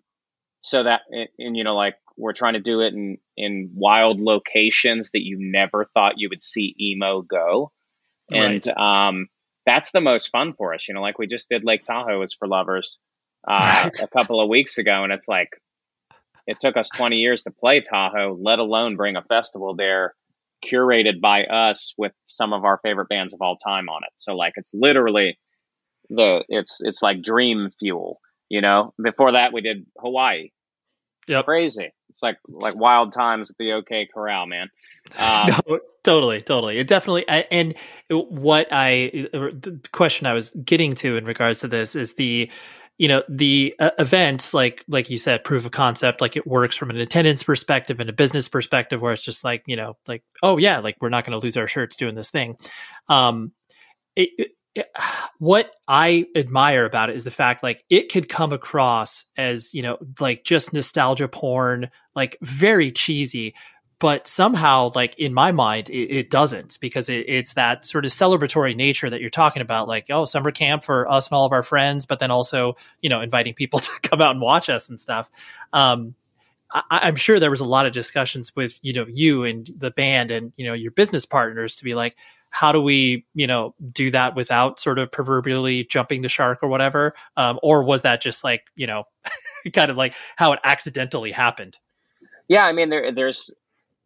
[0.60, 4.20] so that, and, and, you know, like we're trying to do it in, in wild
[4.20, 7.72] locations that you never thought you would see emo go.
[8.30, 9.26] And, um,
[9.66, 10.88] that's the most fun for us.
[10.88, 12.98] You know, like we just did Lake Tahoe is for lovers,
[13.46, 13.92] uh, Right.
[14.02, 15.04] a couple of weeks ago.
[15.04, 15.50] And it's like,
[16.46, 20.14] it took us 20 years to play Tahoe, let alone bring a festival there
[20.64, 24.12] curated by us with some of our favorite bands of all time on it.
[24.16, 25.38] So like, it's literally
[26.10, 28.20] the it's it's like dream fuel.
[28.50, 30.50] You know, before that we did Hawaii.
[31.26, 31.46] Yep.
[31.46, 31.90] Crazy.
[32.10, 34.68] It's like like wild times at the OK Corral, man.
[35.18, 36.78] Um, no, totally, totally.
[36.78, 37.28] It definitely.
[37.28, 37.76] And
[38.08, 42.50] what I the question I was getting to in regards to this is the
[42.98, 46.76] you know the uh, event like like you said proof of concept like it works
[46.76, 50.22] from an attendance perspective and a business perspective where it's just like you know like
[50.42, 52.56] oh yeah like we're not going to lose our shirts doing this thing.
[53.08, 53.52] Um
[54.16, 54.50] it, it,
[55.38, 59.82] what I admire about it is the fact like it could come across as, you
[59.82, 63.54] know, like just nostalgia porn, like very cheesy,
[63.98, 68.10] but somehow like in my mind it, it doesn't because it, it's that sort of
[68.10, 71.52] celebratory nature that you're talking about like oh summer camp for us and all of
[71.52, 74.88] our friends but then also you know inviting people to come out and watch us
[74.88, 75.30] and stuff
[75.72, 76.14] um,
[76.74, 79.92] I, am sure there was a lot of discussions with you know you and the
[79.92, 82.16] band and you know your business partners to be like,
[82.50, 86.68] how do we you know do that without sort of proverbially jumping the shark or
[86.68, 89.04] whatever, um, or was that just like you know,
[89.72, 91.78] kind of like how it accidentally happened?
[92.48, 93.52] Yeah, I mean there there's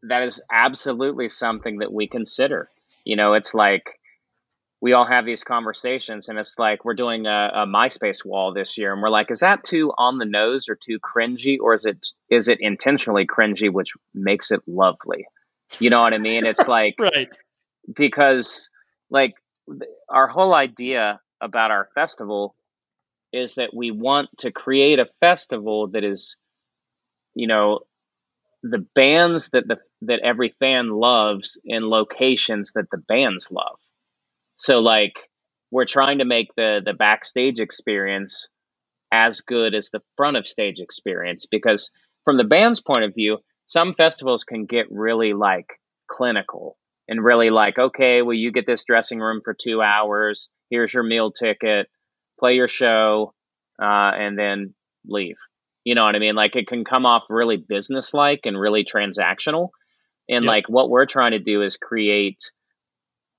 [0.02, 2.68] that is absolutely something that we consider.
[3.04, 3.98] You know, it's like
[4.80, 8.78] we all have these conversations and it's like we're doing a, a, myspace wall this
[8.78, 11.58] year and we're like is that too on the nose or too cringy?
[11.60, 15.26] Or is it is it intentionally cringy which makes it lovely?
[15.80, 16.46] You know what i mean?
[16.46, 17.34] It's like right.
[17.92, 18.70] because
[19.10, 19.34] like
[20.08, 22.54] our whole idea about our festival
[23.32, 26.36] is that we want to create a festival that is
[27.34, 27.80] you know
[28.62, 33.78] the bands that the that every fan loves in locations that the bands love.
[34.56, 35.14] So like
[35.70, 38.48] we're trying to make the the backstage experience
[39.12, 41.90] as good as the front of stage experience because
[42.24, 45.68] from the band's point of view, some festivals can get really like
[46.10, 46.76] clinical
[47.09, 51.05] and really like, okay, well you get this dressing room for 2 hours, here's your
[51.05, 51.89] meal ticket,
[52.39, 53.35] play your show,
[53.80, 54.74] uh, and then
[55.06, 55.36] leave.
[55.89, 56.35] You know what I mean?
[56.35, 59.70] Like it can come off really businesslike and really transactional.
[60.28, 60.51] And yep.
[60.51, 62.51] like what we're trying to do is create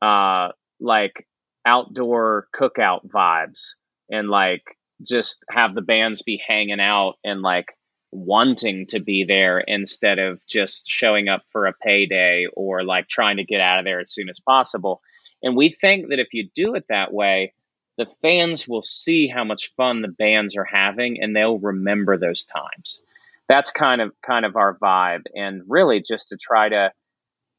[0.02, 0.48] uh
[0.80, 1.28] like
[1.64, 3.76] outdoor cookout vibes
[4.10, 4.64] and like
[5.08, 7.68] just have the bands be hanging out and like
[8.12, 13.38] wanting to be there instead of just showing up for a payday or like trying
[13.38, 15.02] to get out of there as soon as possible.
[15.44, 17.54] And we think that if you do it that way,
[18.00, 22.46] the fans will see how much fun the bands are having and they'll remember those
[22.46, 23.02] times.
[23.50, 26.92] That's kind of kind of our vibe and really just to try to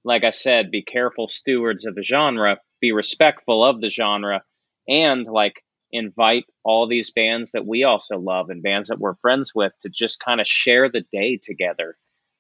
[0.03, 4.43] like I said, be careful stewards of the genre, be respectful of the genre,
[4.89, 5.63] and like
[5.93, 9.91] invite all these bands that we also love and bands that we're friends with to
[9.91, 11.99] just kind of share the day together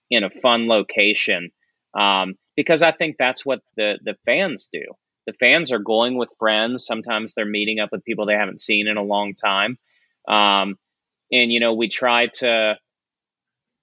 [0.08, 1.50] in a fun location.
[1.92, 4.84] Um, because I think that's what the the fans do.
[5.30, 6.84] The fans are going with friends.
[6.84, 9.78] Sometimes they're meeting up with people they haven't seen in a long time.
[10.26, 10.76] Um,
[11.30, 12.76] and you know, we try to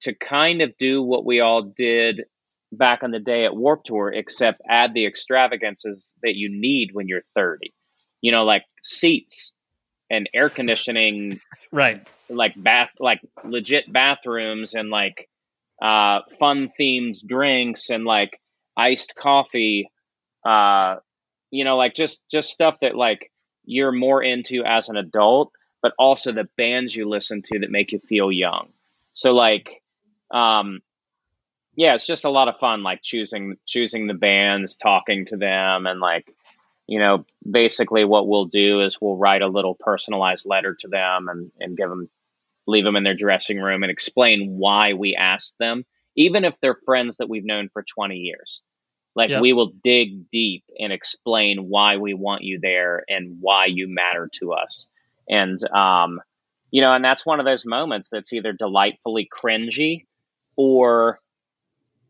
[0.02, 2.26] to kind of do what we all did
[2.74, 7.08] back on the day at Warped Tour, except add the extravagances that you need when
[7.08, 7.74] you're 30.
[8.20, 9.54] You know, like seats
[10.10, 11.40] and air conditioning,
[11.72, 12.06] right?
[12.30, 15.30] Like bath, like legit bathrooms and like
[15.82, 18.38] uh, fun themed drinks and like
[18.76, 19.90] iced coffee.
[20.46, 20.98] Uh,
[21.52, 23.32] you know, like just just stuff that like
[23.66, 25.52] you're more into as an adult,
[25.82, 28.70] but also the bands you listen to that make you feel young.
[29.14, 29.82] So like,
[30.32, 30.80] um,
[31.76, 35.86] yeah, it's just a lot of fun, like choosing choosing the bands, talking to them,
[35.86, 36.34] and like
[36.88, 41.28] you know, basically what we'll do is we'll write a little personalized letter to them
[41.28, 42.10] and and give them
[42.66, 46.80] leave them in their dressing room and explain why we asked them, even if they're
[46.86, 48.64] friends that we've known for twenty years.
[49.18, 49.42] Like yep.
[49.42, 54.30] we will dig deep and explain why we want you there and why you matter
[54.36, 54.88] to us.
[55.28, 56.22] And um,
[56.70, 60.06] you know, and that's one of those moments that's either delightfully cringy
[60.56, 61.20] or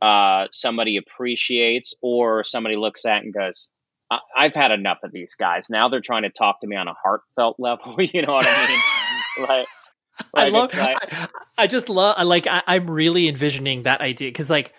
[0.01, 3.69] uh, somebody appreciates or somebody looks at and goes,
[4.11, 5.69] I- have had enough of these guys.
[5.69, 7.95] Now they're trying to talk to me on a heartfelt level.
[8.01, 9.47] you know what I mean?
[9.47, 9.67] like,
[10.33, 10.77] like, I love.
[10.77, 11.27] Like, I,
[11.57, 12.21] I, just love.
[12.27, 14.73] Like I, I'm really envisioning that idea because, like,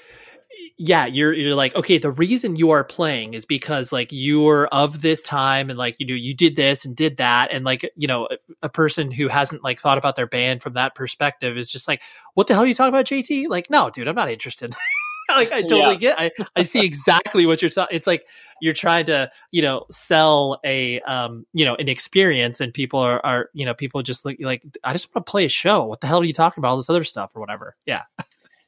[0.80, 5.02] yeah, you're you're like, okay, the reason you are playing is because like you're of
[5.02, 8.06] this time and like you know you did this and did that and like you
[8.06, 11.70] know a, a person who hasn't like thought about their band from that perspective is
[11.70, 12.00] just like,
[12.34, 13.48] what the hell are you talking about, JT?
[13.48, 14.72] Like, no, dude, I'm not interested.
[15.36, 16.14] like I totally yeah.
[16.14, 16.20] get.
[16.20, 17.96] I I see exactly what you're talking.
[17.96, 18.28] It's like
[18.60, 23.24] you're trying to you know sell a um you know an experience, and people are
[23.26, 25.84] are you know people just like like I just want to play a show.
[25.84, 26.68] What the hell are you talking about?
[26.68, 27.74] All this other stuff or whatever.
[27.84, 28.02] Yeah.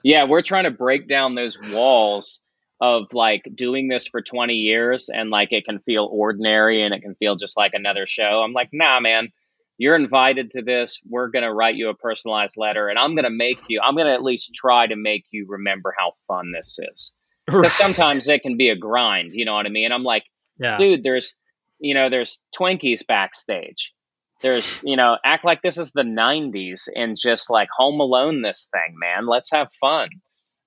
[0.02, 2.40] Yeah, we're trying to break down those walls
[2.80, 7.02] of like doing this for 20 years and like it can feel ordinary and it
[7.02, 8.42] can feel just like another show.
[8.42, 9.28] I'm like, nah, man,
[9.76, 10.98] you're invited to this.
[11.06, 13.94] We're going to write you a personalized letter and I'm going to make you, I'm
[13.94, 17.12] going to at least try to make you remember how fun this is.
[17.46, 19.92] Because sometimes it can be a grind, you know what I mean?
[19.92, 20.24] I'm like,
[20.58, 20.76] yeah.
[20.76, 21.34] dude, there's,
[21.80, 23.92] you know, there's Twinkies backstage.
[24.40, 28.68] There's, you know, act like this is the 90s and just like home alone this
[28.72, 29.26] thing, man.
[29.26, 30.08] Let's have fun.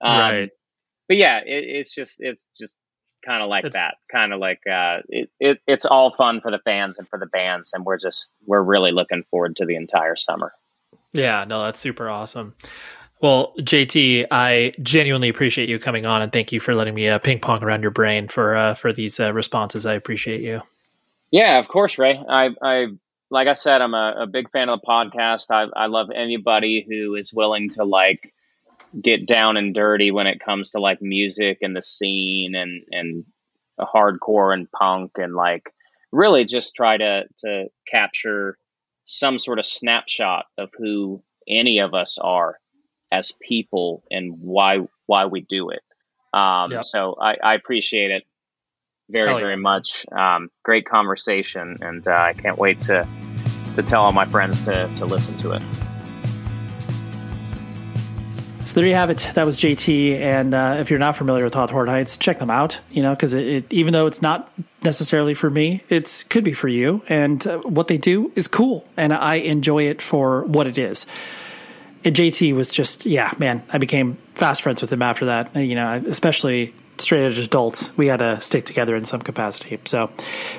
[0.01, 0.49] Um, right
[1.07, 2.79] but yeah, it, it's just it's just
[3.25, 6.51] kind of like it's, that, kind of like uh, it, it, it's all fun for
[6.51, 9.75] the fans and for the bands, and we're just we're really looking forward to the
[9.75, 10.53] entire summer.
[11.13, 12.55] Yeah, no, that's super awesome.
[13.21, 17.19] Well, JT, I genuinely appreciate you coming on, and thank you for letting me uh,
[17.19, 19.85] ping pong around your brain for uh, for these uh, responses.
[19.85, 20.61] I appreciate you.
[21.31, 22.21] Yeah, of course, Ray.
[22.29, 22.87] I, I
[23.33, 25.47] like I said, I'm a, a big fan of the podcast.
[25.49, 28.31] I, I love anybody who is willing to like
[28.99, 33.25] get down and dirty when it comes to like music and the scene and and
[33.79, 35.73] hardcore and punk and like
[36.11, 38.55] really just try to to capture
[39.05, 42.59] some sort of snapshot of who any of us are
[43.11, 45.81] as people and why why we do it.
[46.37, 46.85] Um, yep.
[46.85, 48.23] So I, I, appreciate it
[49.07, 50.03] very Hell very much.
[50.11, 53.07] Um, great conversation, and uh, I can't wait to
[53.75, 55.61] to tell all my friends to to listen to it.
[58.65, 59.29] So there you have it.
[59.35, 60.19] That was JT.
[60.19, 62.79] And uh, if you're not familiar with Hawthorne Heights, check them out.
[62.91, 64.51] You know, because it, it, even though it's not
[64.83, 67.01] necessarily for me, it could be for you.
[67.09, 71.05] And uh, what they do is cool, and I enjoy it for what it is.
[72.05, 73.63] And JT was just, yeah, man.
[73.71, 75.55] I became fast friends with him after that.
[75.55, 79.79] You know, especially straight edge adults, we got to stick together in some capacity.
[79.85, 80.09] So,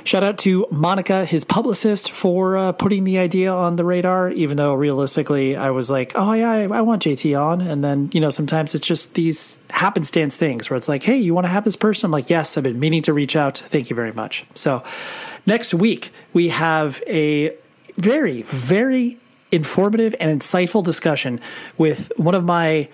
[0.05, 4.31] shout out to Monica, his publicist, for uh, putting the idea on the radar.
[4.31, 8.11] Even though realistically, I was like, oh yeah, I, I, want JT on, and then
[8.13, 11.51] you know sometimes it's just these happenstance things where it's like, hey, you want to
[11.51, 12.07] have this person?
[12.07, 13.59] I'm like, yes, I've been meaning to reach out.
[13.59, 14.45] Thank you very much.
[14.55, 14.85] So,
[15.47, 17.57] next week we have a
[17.97, 19.19] very, very
[19.53, 21.41] informative and insightful discussion
[21.79, 22.89] with one of my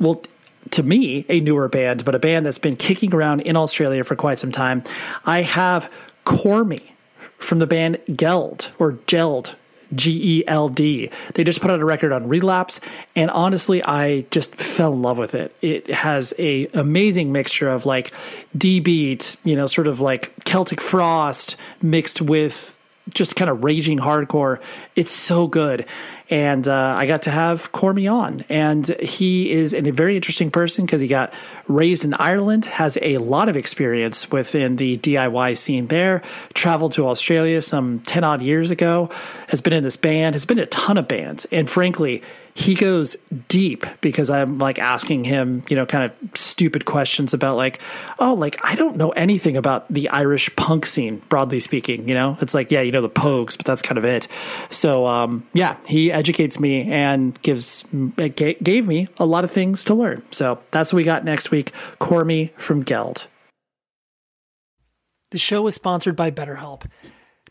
[0.00, 0.22] well
[0.70, 4.16] to me, a newer band, but a band that's been kicking around in Australia for
[4.16, 4.84] quite some time.
[5.24, 5.92] I have
[6.24, 6.94] Cormy
[7.38, 9.56] from the band Geld or Geld,
[9.94, 11.10] G E L D.
[11.34, 12.80] They just put out a record on Relapse,
[13.16, 15.56] and honestly, I just fell in love with it.
[15.62, 18.12] It has a amazing mixture of like
[18.56, 22.76] D beat, you know, sort of like Celtic Frost mixed with
[23.12, 24.60] just kind of raging hardcore.
[24.94, 25.86] It's so good
[26.30, 30.86] and uh, I got to have Cormy on, and he is a very interesting person
[30.86, 31.34] because he got
[31.66, 36.22] raised in Ireland, has a lot of experience within the DIY scene there.
[36.54, 39.10] Traveled to Australia some ten odd years ago,
[39.48, 42.22] has been in this band, has been in a ton of bands, and frankly,
[42.54, 43.16] he goes
[43.48, 47.80] deep because I'm like asking him, you know, kind of stupid questions about like,
[48.18, 52.08] oh, like I don't know anything about the Irish punk scene, broadly speaking.
[52.08, 54.28] You know, it's like, yeah, you know the Pogues, but that's kind of it.
[54.70, 57.84] So, um, yeah, he educates me and gives
[58.36, 60.22] gave me a lot of things to learn.
[60.30, 61.72] So that's what we got next week.
[61.98, 63.26] Cormy from Geld.
[65.30, 66.84] The show is sponsored by BetterHelp.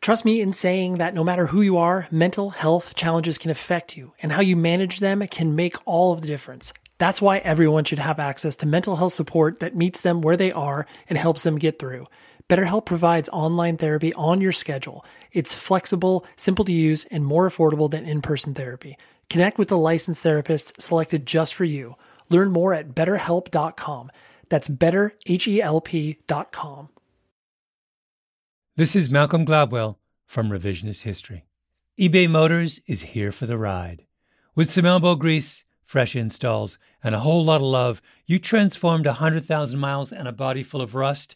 [0.02, 3.98] Trust me in saying that no matter who you are, mental health challenges can affect
[3.98, 6.72] you, and how you manage them can make all of the difference.
[7.00, 10.52] That's why everyone should have access to mental health support that meets them where they
[10.52, 12.06] are and helps them get through.
[12.50, 15.06] BetterHelp provides online therapy on your schedule.
[15.32, 18.98] It's flexible, simple to use, and more affordable than in person therapy.
[19.30, 21.96] Connect with a licensed therapist selected just for you.
[22.30, 24.10] Learn more at betterhelp.com.
[24.50, 26.90] That's betterhelp.com.
[28.76, 31.46] This is Malcolm Gladwell from Revisionist History.
[32.00, 34.08] eBay Motors is here for the ride.
[34.56, 39.10] With some elbow grease, fresh installs, and a whole lot of love, you transformed a
[39.10, 41.36] 100,000 miles and a body full of rust